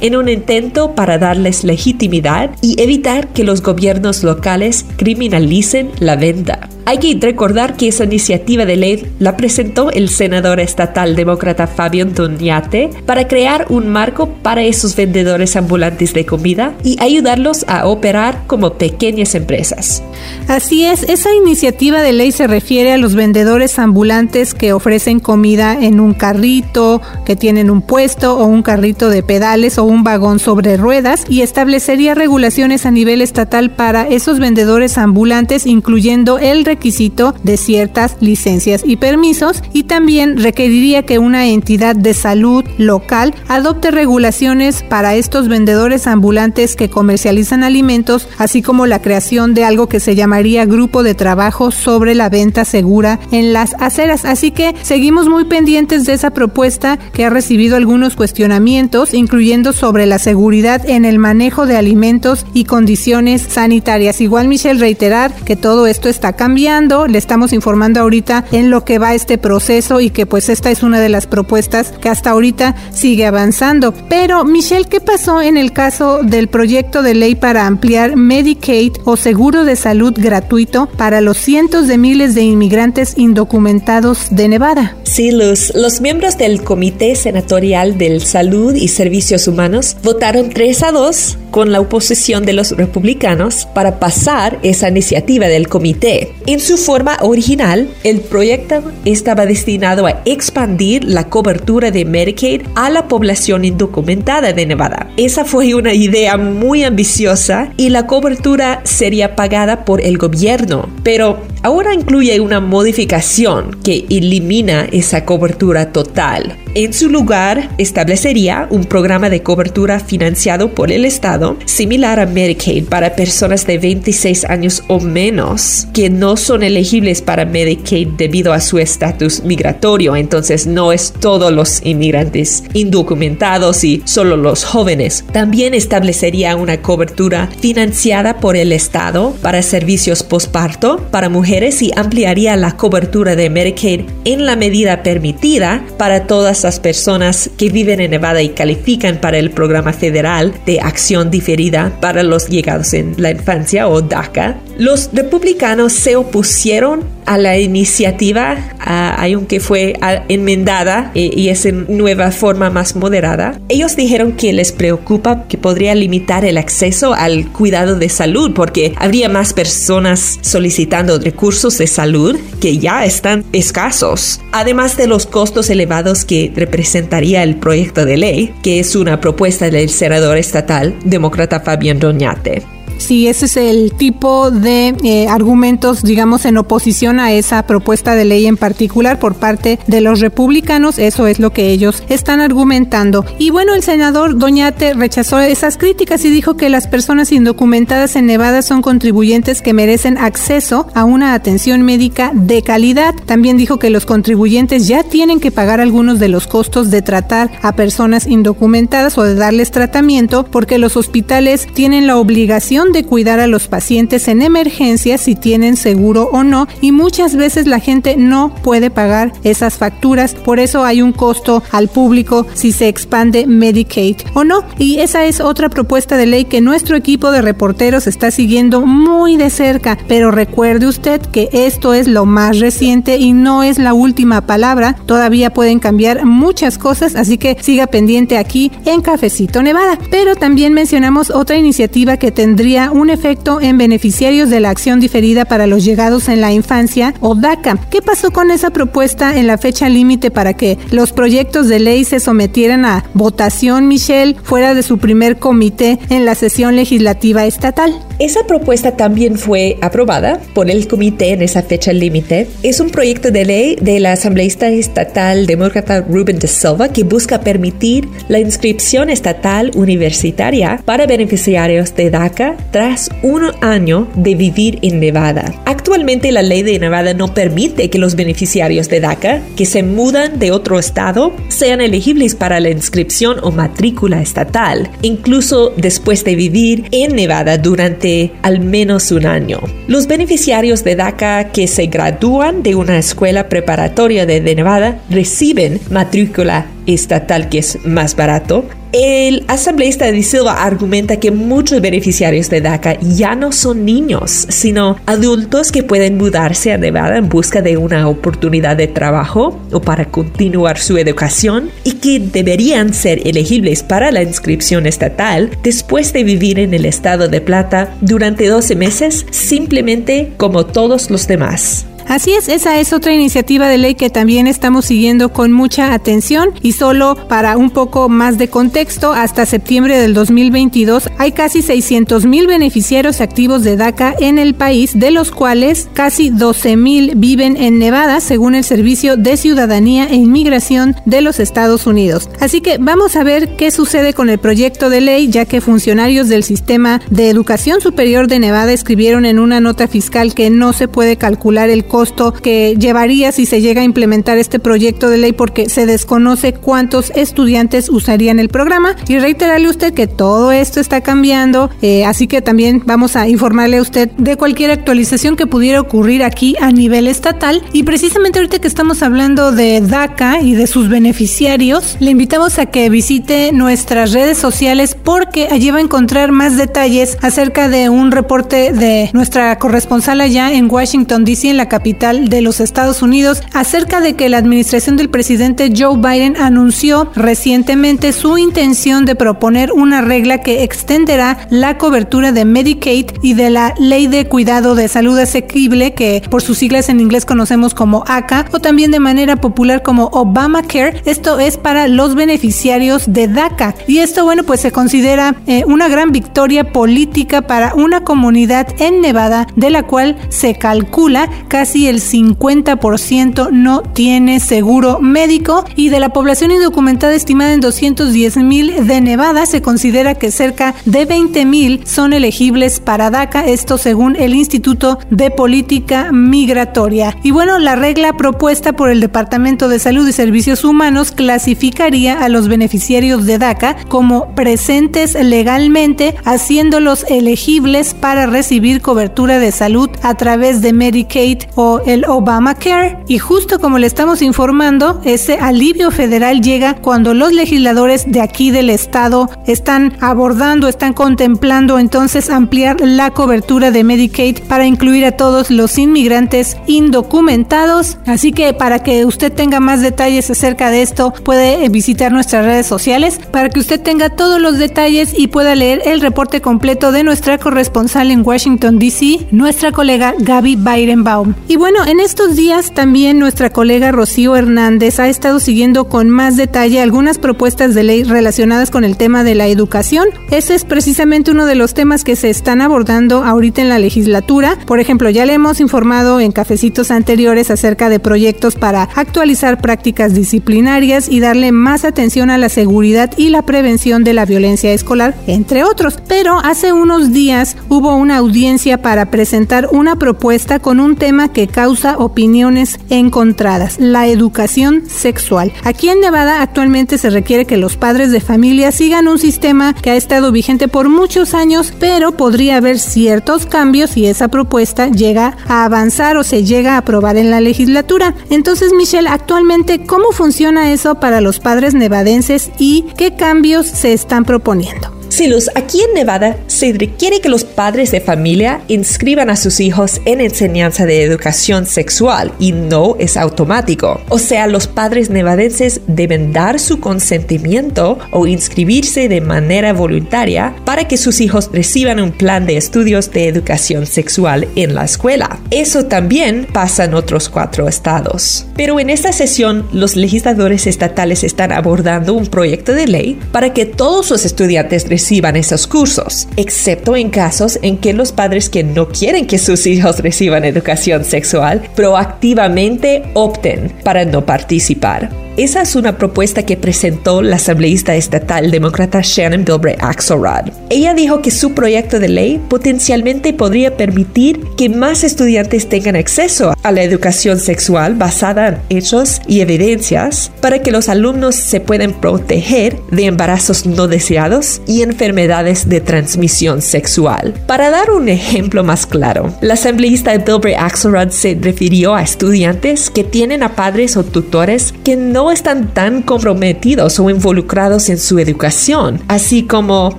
En 0.00 0.14
un 0.14 0.28
intento 0.28 0.94
para 0.94 1.16
darles 1.16 1.64
legitimidad 1.64 2.50
y 2.60 2.80
evitar 2.82 3.28
que 3.28 3.44
los 3.44 3.62
gobiernos 3.62 4.22
locales 4.22 4.84
criminalicen 4.98 5.90
la 6.00 6.16
venta. 6.16 6.68
Hay 6.86 6.98
que 6.98 7.16
recordar 7.18 7.76
que 7.76 7.88
esa 7.88 8.04
iniciativa 8.04 8.66
de 8.66 8.76
ley 8.76 9.06
la 9.18 9.38
presentó 9.38 9.90
el 9.90 10.10
senador 10.10 10.60
estatal 10.60 11.16
demócrata 11.16 11.66
Fabio 11.66 12.04
Antoniate 12.04 12.90
para 13.06 13.26
crear 13.26 13.66
un 13.70 13.88
marco 13.88 14.28
para 14.28 14.62
esos 14.62 14.94
vendedores 14.94 15.56
ambulantes 15.56 16.12
de 16.12 16.26
comida 16.26 16.74
y 16.84 17.00
ayudarlos 17.00 17.64
a 17.68 17.86
operar 17.86 18.42
como 18.46 18.74
pequeñas 18.74 19.34
empresas. 19.34 20.02
Así 20.46 20.84
es, 20.84 21.04
esa 21.04 21.34
iniciativa 21.34 22.02
de 22.02 22.12
ley 22.12 22.32
se 22.32 22.46
refiere 22.46 22.92
a 22.92 22.98
los 22.98 23.14
vendedores 23.14 23.78
ambulantes 23.78 24.52
que 24.52 24.74
ofrecen 24.74 25.20
comida 25.20 25.78
en 25.80 26.00
un 26.00 26.12
carrito, 26.12 27.00
que 27.24 27.34
tienen 27.34 27.70
un 27.70 27.80
puesto 27.80 28.36
o 28.36 28.44
un 28.44 28.62
carrito 28.62 29.08
de 29.08 29.22
pedales 29.22 29.78
o 29.78 29.84
un 29.84 30.04
vagón 30.04 30.38
sobre 30.38 30.76
ruedas 30.76 31.24
y 31.30 31.40
establecería 31.40 32.14
regulaciones 32.14 32.84
a 32.84 32.90
nivel 32.90 33.22
estatal 33.22 33.70
para 33.70 34.06
esos 34.06 34.38
vendedores 34.38 34.98
ambulantes, 34.98 35.64
incluyendo 35.64 36.38
el 36.38 36.64
requisito 36.74 37.36
de 37.44 37.56
ciertas 37.56 38.16
licencias 38.18 38.82
y 38.84 38.96
permisos 38.96 39.62
y 39.72 39.84
también 39.84 40.38
requeriría 40.38 41.04
que 41.04 41.20
una 41.20 41.46
entidad 41.46 41.94
de 41.94 42.14
salud 42.14 42.64
local 42.78 43.32
adopte 43.46 43.92
regulaciones 43.92 44.82
para 44.82 45.14
estos 45.14 45.46
vendedores 45.46 46.08
ambulantes 46.08 46.74
que 46.74 46.90
comercializan 46.90 47.62
alimentos, 47.62 48.26
así 48.38 48.60
como 48.60 48.86
la 48.86 49.00
creación 49.00 49.54
de 49.54 49.64
algo 49.64 49.88
que 49.88 50.00
se 50.00 50.16
llamaría 50.16 50.64
grupo 50.64 51.04
de 51.04 51.14
trabajo 51.14 51.70
sobre 51.70 52.16
la 52.16 52.28
venta 52.28 52.64
segura 52.64 53.20
en 53.30 53.52
las 53.52 53.74
aceras. 53.78 54.24
Así 54.24 54.50
que 54.50 54.74
seguimos 54.82 55.28
muy 55.28 55.44
pendientes 55.44 56.06
de 56.06 56.14
esa 56.14 56.30
propuesta 56.30 56.98
que 57.12 57.24
ha 57.24 57.30
recibido 57.30 57.76
algunos 57.76 58.16
cuestionamientos, 58.16 59.14
incluyendo 59.14 59.72
sobre 59.72 60.06
la 60.06 60.18
seguridad 60.18 60.82
en 60.90 61.04
el 61.04 61.20
manejo 61.20 61.66
de 61.66 61.76
alimentos 61.76 62.44
y 62.52 62.64
condiciones 62.64 63.42
sanitarias. 63.48 64.20
Igual, 64.20 64.48
Michelle, 64.48 64.80
reiterar 64.80 65.32
que 65.44 65.54
todo 65.54 65.86
esto 65.86 66.08
está 66.08 66.32
cambiando 66.32 66.63
Le 66.64 67.18
estamos 67.18 67.52
informando 67.52 68.00
ahorita 68.00 68.46
en 68.50 68.70
lo 68.70 68.86
que 68.86 68.98
va 68.98 69.14
este 69.14 69.36
proceso 69.36 70.00
y 70.00 70.08
que 70.08 70.24
pues 70.24 70.48
esta 70.48 70.70
es 70.70 70.82
una 70.82 70.98
de 70.98 71.10
las 71.10 71.26
propuestas 71.26 71.92
que 72.00 72.08
hasta 72.08 72.30
ahorita 72.30 72.74
sigue 72.90 73.26
avanzando. 73.26 73.92
Pero 74.08 74.46
Michelle, 74.46 74.86
¿qué 74.86 74.98
pasó 74.98 75.42
en 75.42 75.58
el 75.58 75.74
caso 75.74 76.20
del 76.22 76.48
proyecto 76.48 77.02
de 77.02 77.14
ley 77.14 77.34
para 77.34 77.66
ampliar 77.66 78.16
Medicaid 78.16 78.92
o 79.04 79.18
seguro 79.18 79.66
de 79.66 79.76
salud 79.76 80.14
gratuito 80.16 80.88
para 80.96 81.20
los 81.20 81.36
cientos 81.36 81.86
de 81.86 81.98
miles 81.98 82.34
de 82.34 82.44
inmigrantes 82.44 83.12
indocumentados 83.18 84.28
de 84.30 84.48
Nevada? 84.48 84.96
Sí, 85.02 85.32
Luz. 85.32 85.70
Los 85.74 86.00
miembros 86.00 86.38
del 86.38 86.64
Comité 86.64 87.14
Senatorial 87.14 87.98
del 87.98 88.22
Salud 88.22 88.74
y 88.74 88.88
Servicios 88.88 89.48
Humanos 89.48 89.98
votaron 90.02 90.48
3 90.48 90.82
a 90.82 90.92
2 90.92 91.38
con 91.50 91.70
la 91.70 91.80
oposición 91.80 92.44
de 92.44 92.52
los 92.52 92.72
republicanos 92.72 93.68
para 93.74 94.00
pasar 94.00 94.58
esa 94.62 94.88
iniciativa 94.88 95.46
del 95.46 95.68
comité. 95.68 96.32
En 96.54 96.60
su 96.60 96.76
forma 96.76 97.16
original, 97.20 97.88
el 98.04 98.20
proyecto 98.20 98.80
estaba 99.04 99.44
destinado 99.44 100.06
a 100.06 100.22
expandir 100.24 101.02
la 101.02 101.28
cobertura 101.28 101.90
de 101.90 102.04
Medicaid 102.04 102.62
a 102.76 102.90
la 102.90 103.08
población 103.08 103.64
indocumentada 103.64 104.52
de 104.52 104.64
Nevada. 104.64 105.10
Esa 105.16 105.44
fue 105.44 105.74
una 105.74 105.94
idea 105.94 106.36
muy 106.36 106.84
ambiciosa 106.84 107.72
y 107.76 107.88
la 107.88 108.06
cobertura 108.06 108.82
sería 108.84 109.34
pagada 109.34 109.84
por 109.84 110.00
el 110.00 110.16
gobierno, 110.16 110.88
pero 111.02 111.42
ahora 111.64 111.94
incluye 111.94 112.38
una 112.40 112.60
modificación 112.60 113.80
que 113.82 114.04
elimina 114.10 114.86
esa 114.92 115.24
cobertura 115.24 115.92
total. 115.92 116.58
En 116.74 116.92
su 116.92 117.08
lugar, 117.08 117.70
establecería 117.78 118.66
un 118.68 118.84
programa 118.84 119.30
de 119.30 119.42
cobertura 119.42 119.98
financiado 119.98 120.74
por 120.74 120.92
el 120.92 121.04
Estado, 121.06 121.56
similar 121.64 122.20
a 122.20 122.26
Medicaid 122.26 122.84
para 122.84 123.16
personas 123.16 123.66
de 123.66 123.78
26 123.78 124.44
años 124.44 124.82
o 124.88 125.00
menos 125.00 125.86
que 125.94 126.10
no 126.10 126.36
son 126.36 126.64
elegibles 126.64 127.22
para 127.22 127.46
Medicaid 127.46 128.08
debido 128.08 128.52
a 128.52 128.60
su 128.60 128.78
estatus 128.78 129.42
migratorio. 129.44 130.16
Entonces, 130.16 130.66
no 130.66 130.92
es 130.92 131.12
todos 131.12 131.50
los 131.50 131.80
inmigrantes 131.86 132.64
indocumentados 132.74 133.84
y 133.84 134.02
solo 134.04 134.36
los 134.36 134.64
jóvenes. 134.64 135.24
También 135.32 135.72
establecería 135.72 136.56
una 136.56 136.82
cobertura 136.82 137.48
financiada 137.60 138.40
por 138.40 138.56
el 138.56 138.72
Estado 138.72 139.34
para 139.40 139.62
servicios 139.62 140.22
posparto 140.24 140.98
para 141.10 141.30
mujeres 141.30 141.53
y 141.54 141.92
ampliaría 141.94 142.56
la 142.56 142.76
cobertura 142.76 143.36
de 143.36 143.48
Medicaid 143.48 144.00
en 144.24 144.44
la 144.44 144.56
medida 144.56 145.04
permitida 145.04 145.84
para 145.96 146.26
todas 146.26 146.64
las 146.64 146.80
personas 146.80 147.48
que 147.56 147.68
viven 147.68 148.00
en 148.00 148.10
Nevada 148.10 148.42
y 148.42 148.48
califican 148.48 149.20
para 149.20 149.38
el 149.38 149.52
programa 149.52 149.92
federal 149.92 150.52
de 150.66 150.80
acción 150.80 151.30
diferida 151.30 151.96
para 152.00 152.24
los 152.24 152.48
llegados 152.48 152.92
en 152.92 153.14
la 153.18 153.30
infancia 153.30 153.86
o 153.86 154.02
DACA, 154.02 154.58
los 154.78 155.10
republicanos 155.12 155.92
se 155.92 156.16
opusieron 156.16 157.04
a 157.26 157.38
la 157.38 157.58
iniciativa, 157.58 158.56
aunque 158.78 159.60
fue 159.60 159.94
enmendada 160.28 161.10
eh, 161.14 161.30
y 161.34 161.48
es 161.48 161.64
en 161.64 161.86
nueva 161.88 162.30
forma 162.32 162.70
más 162.70 162.96
moderada. 162.96 163.58
Ellos 163.68 163.96
dijeron 163.96 164.32
que 164.32 164.52
les 164.52 164.72
preocupa 164.72 165.46
que 165.48 165.56
podría 165.56 165.94
limitar 165.94 166.44
el 166.44 166.58
acceso 166.58 167.14
al 167.14 167.50
cuidado 167.50 167.96
de 167.96 168.08
salud 168.08 168.52
porque 168.54 168.92
habría 168.96 169.28
más 169.28 169.54
personas 169.54 170.38
solicitando 170.42 171.18
recursos 171.18 171.78
de 171.78 171.86
salud 171.86 172.36
que 172.60 172.78
ya 172.78 173.04
están 173.04 173.44
escasos, 173.52 174.40
además 174.52 174.96
de 174.96 175.06
los 175.06 175.26
costos 175.26 175.70
elevados 175.70 176.24
que 176.24 176.52
representaría 176.54 177.42
el 177.42 177.56
proyecto 177.56 178.04
de 178.04 178.16
ley, 178.16 178.54
que 178.62 178.80
es 178.80 178.96
una 178.96 179.20
propuesta 179.20 179.70
del 179.70 179.88
senador 179.88 180.36
estatal 180.36 180.94
demócrata 181.04 181.60
Fabián 181.60 181.98
Doñate 181.98 182.73
si 182.98 183.28
ese 183.28 183.46
es 183.46 183.56
el 183.56 183.92
tipo 183.92 184.50
de 184.50 184.94
eh, 185.02 185.28
argumentos, 185.28 186.02
digamos, 186.02 186.44
en 186.44 186.56
oposición 186.56 187.20
a 187.20 187.32
esa 187.32 187.66
propuesta 187.66 188.14
de 188.14 188.24
ley 188.24 188.46
en 188.46 188.56
particular 188.56 189.18
por 189.18 189.34
parte 189.36 189.78
de 189.86 190.00
los 190.00 190.20
republicanos, 190.20 190.98
eso 190.98 191.26
es 191.26 191.38
lo 191.38 191.52
que 191.52 191.70
ellos 191.70 192.02
están 192.08 192.40
argumentando. 192.40 193.24
Y 193.38 193.50
bueno, 193.50 193.74
el 193.74 193.82
senador 193.82 194.38
Doñate 194.38 194.94
rechazó 194.94 195.40
esas 195.40 195.76
críticas 195.76 196.24
y 196.24 196.30
dijo 196.30 196.56
que 196.56 196.68
las 196.68 196.86
personas 196.86 197.32
indocumentadas 197.32 198.16
en 198.16 198.26
Nevada 198.26 198.62
son 198.62 198.82
contribuyentes 198.82 199.62
que 199.62 199.72
merecen 199.72 200.18
acceso 200.18 200.86
a 200.94 201.04
una 201.04 201.34
atención 201.34 201.82
médica 201.82 202.30
de 202.34 202.62
calidad. 202.62 203.14
También 203.26 203.56
dijo 203.56 203.78
que 203.78 203.90
los 203.90 204.06
contribuyentes 204.06 204.86
ya 204.86 205.02
tienen 205.02 205.40
que 205.40 205.50
pagar 205.50 205.80
algunos 205.80 206.18
de 206.18 206.28
los 206.28 206.46
costos 206.46 206.90
de 206.90 207.02
tratar 207.02 207.50
a 207.62 207.76
personas 207.76 208.26
indocumentadas 208.26 209.18
o 209.18 209.22
de 209.22 209.34
darles 209.34 209.70
tratamiento 209.70 210.44
porque 210.44 210.78
los 210.78 210.96
hospitales 210.96 211.66
tienen 211.72 212.06
la 212.06 212.16
obligación 212.16 212.83
de 212.92 213.04
cuidar 213.04 213.40
a 213.40 213.46
los 213.46 213.68
pacientes 213.68 214.28
en 214.28 214.42
emergencia 214.42 215.18
si 215.18 215.34
tienen 215.34 215.76
seguro 215.76 216.28
o 216.32 216.42
no 216.42 216.66
y 216.80 216.92
muchas 216.92 217.36
veces 217.36 217.66
la 217.66 217.80
gente 217.80 218.16
no 218.16 218.54
puede 218.62 218.90
pagar 218.90 219.32
esas 219.44 219.74
facturas, 219.74 220.34
por 220.34 220.58
eso 220.58 220.84
hay 220.84 221.02
un 221.02 221.12
costo 221.12 221.62
al 221.70 221.88
público 221.88 222.46
si 222.54 222.72
se 222.72 222.88
expande 222.88 223.46
Medicaid 223.46 224.16
o 224.34 224.44
no. 224.44 224.64
Y 224.78 224.98
esa 224.98 225.24
es 225.24 225.40
otra 225.40 225.68
propuesta 225.68 226.16
de 226.16 226.26
ley 226.26 226.44
que 226.44 226.60
nuestro 226.60 226.96
equipo 226.96 227.30
de 227.30 227.42
reporteros 227.42 228.06
está 228.06 228.30
siguiendo 228.30 228.82
muy 228.82 229.36
de 229.36 229.50
cerca, 229.50 229.98
pero 230.08 230.30
recuerde 230.30 230.86
usted 230.86 231.20
que 231.20 231.48
esto 231.52 231.94
es 231.94 232.08
lo 232.08 232.26
más 232.26 232.58
reciente 232.58 233.16
y 233.16 233.32
no 233.32 233.62
es 233.62 233.78
la 233.78 233.94
última 233.94 234.46
palabra, 234.46 234.96
todavía 235.06 235.52
pueden 235.52 235.78
cambiar 235.78 236.24
muchas 236.24 236.78
cosas, 236.78 237.14
así 237.16 237.38
que 237.38 237.56
siga 237.60 237.86
pendiente 237.86 238.38
aquí 238.38 238.70
en 238.84 239.00
Cafecito 239.00 239.62
Nevada. 239.62 239.98
Pero 240.10 240.36
también 240.36 240.72
mencionamos 240.72 241.30
otra 241.30 241.56
iniciativa 241.56 242.16
que 242.16 242.32
tendría 242.32 242.73
un 242.74 243.10
efecto 243.10 243.60
en 243.60 243.78
beneficiarios 243.78 244.50
de 244.50 244.60
la 244.60 244.70
acción 244.70 244.98
diferida 245.00 245.44
para 245.44 245.66
los 245.66 245.84
llegados 245.84 246.28
en 246.28 246.40
la 246.40 246.52
infancia 246.52 247.14
o 247.20 247.34
DACA. 247.34 247.78
¿Qué 247.90 248.02
pasó 248.02 248.30
con 248.32 248.50
esa 248.50 248.70
propuesta 248.70 249.36
en 249.38 249.46
la 249.46 249.58
fecha 249.58 249.88
límite 249.88 250.30
para 250.30 250.54
que 250.54 250.78
los 250.90 251.12
proyectos 251.12 251.68
de 251.68 251.78
ley 251.78 252.04
se 252.04 252.20
sometieran 252.20 252.84
a 252.84 253.04
votación, 253.14 253.86
Michelle, 253.86 254.36
fuera 254.42 254.74
de 254.74 254.82
su 254.82 254.98
primer 254.98 255.38
comité 255.38 255.98
en 256.08 256.24
la 256.24 256.34
sesión 256.34 256.74
legislativa 256.76 257.46
estatal? 257.46 257.94
Esa 258.20 258.46
propuesta 258.46 258.96
también 258.96 259.36
fue 259.36 259.76
aprobada 259.80 260.40
por 260.54 260.70
el 260.70 260.86
comité 260.86 261.30
en 261.30 261.42
esa 261.42 261.62
fecha 261.62 261.92
límite. 261.92 262.46
Es 262.62 262.78
un 262.78 262.90
proyecto 262.90 263.32
de 263.32 263.44
ley 263.44 263.76
de 263.80 263.98
la 263.98 264.12
asambleísta 264.12 264.68
estatal 264.68 265.46
demócrata 265.46 266.00
Ruben 266.00 266.38
de 266.38 266.46
Silva 266.46 266.88
que 266.88 267.02
busca 267.02 267.40
permitir 267.40 268.08
la 268.28 268.38
inscripción 268.38 269.10
estatal 269.10 269.72
universitaria 269.74 270.80
para 270.84 271.06
beneficiarios 271.06 271.96
de 271.96 272.10
DACA 272.10 272.56
tras 272.70 273.10
un 273.24 273.50
año 273.60 274.06
de 274.14 274.36
vivir 274.36 274.78
en 274.82 275.00
Nevada. 275.00 275.52
Actualmente 275.64 276.30
la 276.30 276.42
ley 276.42 276.62
de 276.62 276.78
Nevada 276.78 277.14
no 277.14 277.34
permite 277.34 277.90
que 277.90 277.98
los 277.98 278.14
beneficiarios 278.14 278.88
de 278.88 279.00
DACA 279.00 279.42
que 279.56 279.66
se 279.66 279.82
mudan 279.82 280.38
de 280.38 280.52
otro 280.52 280.78
estado 280.78 281.32
sean 281.48 281.80
elegibles 281.80 282.36
para 282.36 282.60
la 282.60 282.70
inscripción 282.70 283.38
o 283.42 283.50
matrícula 283.50 284.22
estatal, 284.22 284.88
incluso 285.02 285.72
después 285.76 286.22
de 286.24 286.36
vivir 286.36 286.84
en 286.92 287.16
Nevada 287.16 287.58
durante 287.58 288.03
al 288.42 288.60
menos 288.60 289.10
un 289.12 289.26
año. 289.26 289.60
Los 289.88 290.06
beneficiarios 290.06 290.84
de 290.84 290.96
DACA 290.96 291.50
que 291.50 291.66
se 291.66 291.86
gradúan 291.86 292.62
de 292.62 292.74
una 292.74 292.98
escuela 292.98 293.48
preparatoria 293.48 294.26
de 294.26 294.40
Nevada 294.54 294.98
reciben 295.10 295.80
matrícula 295.90 296.66
estatal 296.86 297.48
que 297.48 297.58
es 297.58 297.78
más 297.84 298.14
barato, 298.14 298.66
el 298.94 299.44
asambleísta 299.48 300.12
de 300.12 300.22
Silva 300.22 300.62
argumenta 300.62 301.18
que 301.18 301.32
muchos 301.32 301.80
beneficiarios 301.80 302.48
de 302.48 302.60
DACA 302.60 302.96
ya 303.00 303.34
no 303.34 303.50
son 303.50 303.84
niños, 303.84 304.46
sino 304.48 305.00
adultos 305.06 305.72
que 305.72 305.82
pueden 305.82 306.16
mudarse 306.16 306.72
a 306.72 306.78
Nevada 306.78 307.18
en 307.18 307.28
busca 307.28 307.60
de 307.60 307.76
una 307.76 308.08
oportunidad 308.08 308.76
de 308.76 308.86
trabajo 308.86 309.60
o 309.72 309.80
para 309.80 310.04
continuar 310.04 310.78
su 310.78 310.96
educación 310.96 311.70
y 311.82 311.94
que 311.94 312.20
deberían 312.20 312.94
ser 312.94 313.26
elegibles 313.26 313.82
para 313.82 314.12
la 314.12 314.22
inscripción 314.22 314.86
estatal 314.86 315.50
después 315.64 316.12
de 316.12 316.22
vivir 316.22 316.60
en 316.60 316.72
el 316.72 316.84
estado 316.84 317.26
de 317.26 317.40
Plata 317.40 317.96
durante 318.00 318.46
12 318.46 318.76
meses, 318.76 319.26
simplemente 319.32 320.34
como 320.36 320.66
todos 320.66 321.10
los 321.10 321.26
demás. 321.26 321.84
Así 322.08 322.32
es, 322.32 322.48
esa 322.48 322.78
es 322.78 322.92
otra 322.92 323.12
iniciativa 323.12 323.68
de 323.68 323.78
ley 323.78 323.94
que 323.94 324.10
también 324.10 324.46
estamos 324.46 324.86
siguiendo 324.86 325.32
con 325.32 325.52
mucha 325.52 325.94
atención 325.94 326.50
y 326.62 326.72
solo 326.72 327.16
para 327.28 327.56
un 327.56 327.70
poco 327.70 328.08
más 328.08 328.38
de 328.38 328.48
contexto, 328.48 329.12
hasta 329.12 329.46
septiembre 329.46 329.98
del 329.98 330.14
2022 330.14 331.10
hay 331.18 331.32
casi 331.32 331.62
600 331.62 332.26
mil 332.26 332.46
beneficiarios 332.46 333.20
activos 333.20 333.62
de 333.62 333.76
DACA 333.76 334.14
en 334.18 334.38
el 334.38 334.54
país, 334.54 334.98
de 334.98 335.10
los 335.10 335.30
cuales 335.30 335.88
casi 335.92 336.30
12 336.30 336.76
mil 336.76 337.12
viven 337.16 337.56
en 337.56 337.78
Nevada, 337.78 338.20
según 338.20 338.54
el 338.54 338.64
Servicio 338.64 339.16
de 339.16 339.36
Ciudadanía 339.36 340.06
e 340.06 340.16
Inmigración 340.16 340.96
de 341.04 341.20
los 341.20 341.40
Estados 341.40 341.86
Unidos. 341.86 342.28
Así 342.40 342.60
que 342.60 342.78
vamos 342.78 343.16
a 343.16 343.24
ver 343.24 343.56
qué 343.56 343.70
sucede 343.70 344.14
con 344.14 344.28
el 344.28 344.38
proyecto 344.38 344.90
de 344.90 345.00
ley, 345.00 345.28
ya 345.28 345.46
que 345.46 345.60
funcionarios 345.60 346.28
del 346.28 346.44
Sistema 346.44 347.00
de 347.10 347.30
Educación 347.30 347.80
Superior 347.80 348.28
de 348.28 348.38
Nevada 348.38 348.72
escribieron 348.72 349.24
en 349.24 349.38
una 349.38 349.60
nota 349.60 349.88
fiscal 349.88 350.34
que 350.34 350.50
no 350.50 350.72
se 350.72 350.88
puede 350.88 351.16
calcular 351.16 351.70
el 351.70 351.84
costo 351.94 352.32
que 352.32 352.74
llevaría 352.76 353.30
si 353.30 353.46
se 353.46 353.60
llega 353.60 353.82
a 353.82 353.84
implementar 353.84 354.36
este 354.36 354.58
proyecto 354.58 355.10
de 355.10 355.16
ley 355.16 355.30
porque 355.30 355.68
se 355.68 355.86
desconoce 355.86 356.52
cuántos 356.52 357.12
estudiantes 357.14 357.88
usarían 357.88 358.40
el 358.40 358.48
programa 358.48 358.96
y 359.06 359.20
reiterarle 359.20 359.68
a 359.68 359.70
usted 359.70 359.94
que 359.94 360.08
todo 360.08 360.50
esto 360.50 360.80
está 360.80 361.02
cambiando, 361.02 361.70
eh, 361.82 362.04
así 362.04 362.26
que 362.26 362.42
también 362.42 362.82
vamos 362.84 363.14
a 363.14 363.28
informarle 363.28 363.76
a 363.76 363.82
usted 363.82 364.10
de 364.18 364.36
cualquier 364.36 364.72
actualización 364.72 365.36
que 365.36 365.46
pudiera 365.46 365.80
ocurrir 365.80 366.24
aquí 366.24 366.56
a 366.60 366.72
nivel 366.72 367.06
estatal 367.06 367.62
y 367.72 367.84
precisamente 367.84 368.40
ahorita 368.40 368.58
que 368.58 368.66
estamos 368.66 369.00
hablando 369.04 369.52
de 369.52 369.80
DACA 369.80 370.40
y 370.40 370.54
de 370.54 370.66
sus 370.66 370.88
beneficiarios, 370.88 371.96
le 372.00 372.10
invitamos 372.10 372.58
a 372.58 372.66
que 372.66 372.90
visite 372.90 373.52
nuestras 373.52 374.12
redes 374.12 374.36
sociales 374.36 374.96
porque 375.00 375.46
allí 375.48 375.70
va 375.70 375.78
a 375.78 375.82
encontrar 375.82 376.32
más 376.32 376.56
detalles 376.56 377.18
acerca 377.22 377.68
de 377.68 377.88
un 377.88 378.10
reporte 378.10 378.72
de 378.72 379.10
nuestra 379.12 379.56
corresponsal 379.60 380.20
allá 380.20 380.52
en 380.52 380.68
Washington, 380.68 381.24
D.C., 381.24 381.50
en 381.50 381.56
la 381.56 381.68
capital 381.68 381.83
de 381.84 382.40
los 382.40 382.60
Estados 382.60 383.02
Unidos, 383.02 383.42
acerca 383.52 384.00
de 384.00 384.14
que 384.14 384.30
la 384.30 384.38
administración 384.38 384.96
del 384.96 385.10
presidente 385.10 385.70
Joe 385.76 385.98
Biden 385.98 386.36
anunció 386.38 387.10
recientemente 387.14 388.12
su 388.14 388.38
intención 388.38 389.04
de 389.04 389.14
proponer 389.14 389.70
una 389.70 390.00
regla 390.00 390.38
que 390.38 390.62
extenderá 390.62 391.46
la 391.50 391.76
cobertura 391.76 392.32
de 392.32 392.46
Medicaid 392.46 393.10
y 393.20 393.34
de 393.34 393.50
la 393.50 393.74
Ley 393.78 394.06
de 394.06 394.26
Cuidado 394.26 394.74
de 394.74 394.88
Salud 394.88 395.18
Asequible, 395.18 395.92
que 395.92 396.22
por 396.30 396.40
sus 396.40 396.56
siglas 396.56 396.88
en 396.88 397.00
inglés 397.00 397.26
conocemos 397.26 397.74
como 397.74 398.02
ACA, 398.06 398.46
o 398.52 398.60
también 398.60 398.90
de 398.90 399.00
manera 399.00 399.36
popular 399.36 399.82
como 399.82 400.06
Obamacare. 400.06 401.02
Esto 401.04 401.38
es 401.38 401.58
para 401.58 401.86
los 401.86 402.14
beneficiarios 402.14 403.04
de 403.12 403.28
DACA. 403.28 403.74
Y 403.86 403.98
esto, 403.98 404.24
bueno, 404.24 404.44
pues 404.44 404.60
se 404.60 404.72
considera 404.72 405.36
eh, 405.46 405.64
una 405.66 405.88
gran 405.88 406.12
victoria 406.12 406.72
política 406.72 407.42
para 407.42 407.74
una 407.74 408.04
comunidad 408.04 408.68
en 408.78 409.02
Nevada 409.02 409.46
de 409.54 409.68
la 409.68 409.82
cual 409.82 410.16
se 410.30 410.54
calcula 410.54 411.28
casi 411.48 411.73
el 411.74 412.00
50% 412.00 413.50
no 413.50 413.82
tiene 413.82 414.38
seguro 414.40 415.00
médico 415.00 415.64
y 415.76 415.88
de 415.88 416.00
la 416.00 416.10
población 416.10 416.52
indocumentada 416.52 417.14
estimada 417.14 417.52
en 417.52 417.60
210 417.60 418.36
mil 418.38 418.86
de 418.86 419.00
Nevada 419.00 419.44
se 419.46 419.60
considera 419.60 420.14
que 420.14 420.30
cerca 420.30 420.74
de 420.84 421.04
20 421.04 421.44
mil 421.44 421.86
son 421.86 422.12
elegibles 422.12 422.80
para 422.80 423.10
DACA, 423.10 423.46
esto 423.46 423.76
según 423.76 424.16
el 424.16 424.34
Instituto 424.34 424.98
de 425.10 425.30
Política 425.30 426.10
Migratoria. 426.12 427.16
Y 427.22 427.32
bueno, 427.32 427.58
la 427.58 427.74
regla 427.74 428.16
propuesta 428.16 428.74
por 428.74 428.90
el 428.90 429.00
Departamento 429.00 429.68
de 429.68 429.78
Salud 429.78 430.08
y 430.08 430.12
Servicios 430.12 430.64
Humanos 430.64 431.10
clasificaría 431.10 432.24
a 432.24 432.28
los 432.28 432.48
beneficiarios 432.48 433.26
de 433.26 433.38
DACA 433.38 433.76
como 433.88 434.34
presentes 434.34 435.14
legalmente, 435.14 436.14
haciéndolos 436.24 437.04
elegibles 437.08 437.94
para 437.94 438.26
recibir 438.26 438.80
cobertura 438.80 439.38
de 439.38 439.50
salud 439.50 439.90
a 440.02 440.14
través 440.14 440.60
de 440.60 440.72
Medicaid 440.72 441.44
o 441.54 441.63
el 441.86 442.04
Obamacare. 442.06 442.98
Y 443.08 443.18
justo 443.18 443.58
como 443.58 443.78
le 443.78 443.86
estamos 443.86 444.22
informando, 444.22 445.00
ese 445.04 445.34
alivio 445.34 445.90
federal 445.90 446.40
llega 446.40 446.76
cuando 446.76 447.14
los 447.14 447.32
legisladores 447.32 448.04
de 448.06 448.20
aquí 448.20 448.50
del 448.50 448.70
estado 448.70 449.28
están 449.46 449.96
abordando, 450.00 450.68
están 450.68 450.92
contemplando 450.92 451.78
entonces 451.78 452.30
ampliar 452.30 452.80
la 452.80 453.10
cobertura 453.10 453.70
de 453.70 453.84
Medicaid 453.84 454.40
para 454.48 454.66
incluir 454.66 455.04
a 455.04 455.12
todos 455.12 455.50
los 455.50 455.78
inmigrantes 455.78 456.56
indocumentados. 456.66 457.98
Así 458.06 458.32
que 458.32 458.52
para 458.54 458.82
que 458.82 459.04
usted 459.04 459.32
tenga 459.32 459.60
más 459.60 459.80
detalles 459.80 460.30
acerca 460.30 460.70
de 460.70 460.82
esto, 460.82 461.12
puede 461.24 461.68
visitar 461.68 462.12
nuestras 462.12 462.44
redes 462.44 462.66
sociales 462.66 463.20
para 463.30 463.48
que 463.48 463.60
usted 463.60 463.80
tenga 463.80 464.10
todos 464.10 464.40
los 464.40 464.58
detalles 464.58 465.14
y 465.16 465.28
pueda 465.28 465.54
leer 465.54 465.82
el 465.84 466.00
reporte 466.00 466.40
completo 466.40 466.92
de 466.92 467.04
nuestra 467.04 467.38
corresponsal 467.38 468.10
en 468.10 468.26
Washington, 468.26 468.78
D.C., 468.78 469.28
nuestra 469.30 469.72
colega 469.72 470.14
Gaby 470.18 470.56
Byrenbaum. 470.56 471.34
Y 471.48 471.53
bueno, 471.56 471.84
en 471.86 472.00
estos 472.00 472.36
días 472.36 472.72
también 472.72 473.18
nuestra 473.18 473.50
colega 473.50 473.92
Rocío 473.92 474.34
Hernández 474.34 474.98
ha 474.98 475.08
estado 475.08 475.38
siguiendo 475.40 475.88
con 475.88 476.08
más 476.08 476.36
detalle 476.36 476.80
algunas 476.80 477.18
propuestas 477.18 477.74
de 477.74 477.82
ley 477.82 478.02
relacionadas 478.02 478.70
con 478.70 478.82
el 478.82 478.96
tema 478.96 479.24
de 479.24 479.34
la 479.34 479.46
educación. 479.46 480.08
Ese 480.30 480.54
es 480.54 480.64
precisamente 480.64 481.30
uno 481.30 481.44
de 481.44 481.54
los 481.54 481.74
temas 481.74 482.02
que 482.02 482.16
se 482.16 482.30
están 482.30 482.60
abordando 482.60 483.24
ahorita 483.24 483.60
en 483.60 483.68
la 483.68 483.78
legislatura. 483.78 484.58
Por 484.66 484.80
ejemplo, 484.80 485.10
ya 485.10 485.26
le 485.26 485.34
hemos 485.34 485.60
informado 485.60 486.18
en 486.18 486.32
cafecitos 486.32 486.90
anteriores 486.90 487.50
acerca 487.50 487.88
de 487.88 488.00
proyectos 488.00 488.54
para 488.54 488.88
actualizar 488.94 489.60
prácticas 489.60 490.14
disciplinarias 490.14 491.08
y 491.10 491.20
darle 491.20 491.52
más 491.52 491.84
atención 491.84 492.30
a 492.30 492.38
la 492.38 492.48
seguridad 492.48 493.12
y 493.16 493.28
la 493.28 493.42
prevención 493.42 494.02
de 494.02 494.14
la 494.14 494.24
violencia 494.24 494.72
escolar, 494.72 495.14
entre 495.26 495.62
otros. 495.62 495.98
Pero 496.08 496.38
hace 496.38 496.72
unos 496.72 497.12
días 497.12 497.56
hubo 497.68 497.94
una 497.96 498.16
audiencia 498.16 498.80
para 498.80 499.10
presentar 499.10 499.68
una 499.72 499.96
propuesta 499.96 500.58
con 500.58 500.80
un 500.80 500.96
tema 500.96 501.32
que 501.32 501.43
causa 501.46 501.98
opiniones 501.98 502.78
encontradas, 502.90 503.78
la 503.78 504.06
educación 504.06 504.84
sexual. 504.88 505.52
Aquí 505.64 505.88
en 505.88 506.00
Nevada 506.00 506.42
actualmente 506.42 506.98
se 506.98 507.10
requiere 507.10 507.44
que 507.44 507.56
los 507.56 507.76
padres 507.76 508.10
de 508.10 508.20
familia 508.20 508.72
sigan 508.72 509.08
un 509.08 509.18
sistema 509.18 509.74
que 509.74 509.90
ha 509.90 509.96
estado 509.96 510.32
vigente 510.32 510.68
por 510.68 510.88
muchos 510.88 511.34
años, 511.34 511.72
pero 511.78 512.12
podría 512.12 512.56
haber 512.56 512.78
ciertos 512.78 513.46
cambios 513.46 513.90
si 513.90 514.06
esa 514.06 514.28
propuesta 514.28 514.88
llega 514.88 515.36
a 515.46 515.64
avanzar 515.64 516.16
o 516.16 516.24
se 516.24 516.44
llega 516.44 516.74
a 516.74 516.78
aprobar 516.78 517.16
en 517.16 517.30
la 517.30 517.40
legislatura. 517.40 518.14
Entonces, 518.30 518.72
Michelle, 518.72 519.08
actualmente, 519.08 519.84
¿cómo 519.84 520.12
funciona 520.12 520.72
eso 520.72 520.96
para 520.96 521.20
los 521.20 521.40
padres 521.40 521.74
nevadenses 521.74 522.50
y 522.58 522.86
qué 522.96 523.14
cambios 523.14 523.66
se 523.66 523.92
están 523.92 524.24
proponiendo? 524.24 525.03
Silus, 525.14 525.48
aquí 525.54 525.80
en 525.80 525.94
Nevada 525.94 526.36
se 526.48 526.72
requiere 526.72 527.20
que 527.20 527.28
los 527.28 527.44
padres 527.44 527.92
de 527.92 528.00
familia 528.00 528.62
inscriban 528.66 529.30
a 529.30 529.36
sus 529.36 529.60
hijos 529.60 530.00
en 530.06 530.20
enseñanza 530.20 530.86
de 530.86 531.04
educación 531.04 531.66
sexual 531.66 532.32
y 532.40 532.50
no 532.50 532.96
es 532.98 533.16
automático. 533.16 534.00
O 534.08 534.18
sea, 534.18 534.48
los 534.48 534.66
padres 534.66 535.10
nevadenses 535.10 535.82
deben 535.86 536.32
dar 536.32 536.58
su 536.58 536.80
consentimiento 536.80 537.96
o 538.10 538.26
inscribirse 538.26 539.08
de 539.08 539.20
manera 539.20 539.72
voluntaria 539.72 540.56
para 540.64 540.88
que 540.88 540.96
sus 540.96 541.20
hijos 541.20 541.48
reciban 541.52 542.00
un 542.00 542.10
plan 542.10 542.44
de 542.44 542.56
estudios 542.56 543.12
de 543.12 543.28
educación 543.28 543.86
sexual 543.86 544.48
en 544.56 544.74
la 544.74 544.84
escuela. 544.84 545.38
Eso 545.52 545.84
también 545.84 546.48
pasa 546.52 546.86
en 546.86 546.94
otros 546.94 547.28
cuatro 547.28 547.68
estados. 547.68 548.46
Pero 548.56 548.80
en 548.80 548.90
esta 548.90 549.12
sesión, 549.12 549.68
los 549.72 549.94
legisladores 549.94 550.66
estatales 550.66 551.22
están 551.22 551.52
abordando 551.52 552.14
un 552.14 552.26
proyecto 552.26 552.72
de 552.72 552.88
ley 552.88 553.20
para 553.30 553.52
que 553.52 553.64
todos 553.64 554.10
los 554.10 554.24
estudiantes 554.24 554.88
reciban 554.88 555.03
reciban 555.04 555.36
esos 555.36 555.66
cursos, 555.66 556.26
excepto 556.38 556.96
en 556.96 557.10
casos 557.10 557.58
en 557.60 557.76
que 557.76 557.92
los 557.92 558.10
padres 558.10 558.48
que 558.48 558.64
no 558.64 558.88
quieren 558.88 559.26
que 559.26 559.36
sus 559.36 559.66
hijos 559.66 559.98
reciban 559.98 560.46
educación 560.46 561.04
sexual 561.04 561.68
proactivamente 561.76 563.02
opten 563.12 563.70
para 563.84 564.06
no 564.06 564.24
participar. 564.24 565.23
Esa 565.36 565.62
es 565.62 565.74
una 565.74 565.98
propuesta 565.98 566.46
que 566.46 566.56
presentó 566.56 567.20
la 567.20 567.36
asambleísta 567.36 567.96
estatal 567.96 568.52
demócrata 568.52 569.00
Shannon 569.02 569.44
Bilbray 569.44 569.74
Axelrod. 569.80 570.52
Ella 570.70 570.94
dijo 570.94 571.22
que 571.22 571.32
su 571.32 571.54
proyecto 571.54 571.98
de 571.98 572.08
ley 572.08 572.40
potencialmente 572.48 573.32
podría 573.32 573.76
permitir 573.76 574.38
que 574.56 574.68
más 574.68 575.02
estudiantes 575.02 575.68
tengan 575.68 575.96
acceso 575.96 576.54
a 576.62 576.70
la 576.70 576.84
educación 576.84 577.40
sexual 577.40 577.96
basada 577.96 578.46
en 578.46 578.78
hechos 578.78 579.20
y 579.26 579.40
evidencias 579.40 580.30
para 580.40 580.60
que 580.60 580.70
los 580.70 580.88
alumnos 580.88 581.34
se 581.34 581.58
puedan 581.58 582.00
proteger 582.00 582.78
de 582.92 583.06
embarazos 583.06 583.66
no 583.66 583.88
deseados 583.88 584.60
y 584.68 584.82
enfermedades 584.82 585.68
de 585.68 585.80
transmisión 585.80 586.62
sexual. 586.62 587.34
Para 587.48 587.70
dar 587.70 587.90
un 587.90 588.08
ejemplo 588.08 588.62
más 588.62 588.86
claro, 588.86 589.34
la 589.40 589.54
asambleísta 589.54 590.16
Bilbray 590.16 590.54
Axelrod 590.54 591.10
se 591.10 591.36
refirió 591.40 591.96
a 591.96 592.02
estudiantes 592.02 592.88
que 592.88 593.02
tienen 593.02 593.42
a 593.42 593.56
padres 593.56 593.96
o 593.96 594.04
tutores 594.04 594.72
que 594.84 594.94
no 594.94 595.23
están 595.32 595.72
tan 595.74 596.02
comprometidos 596.02 596.98
o 597.00 597.10
involucrados 597.10 597.88
en 597.88 597.98
su 597.98 598.18
educación, 598.18 599.00
así 599.08 599.44
como 599.44 599.98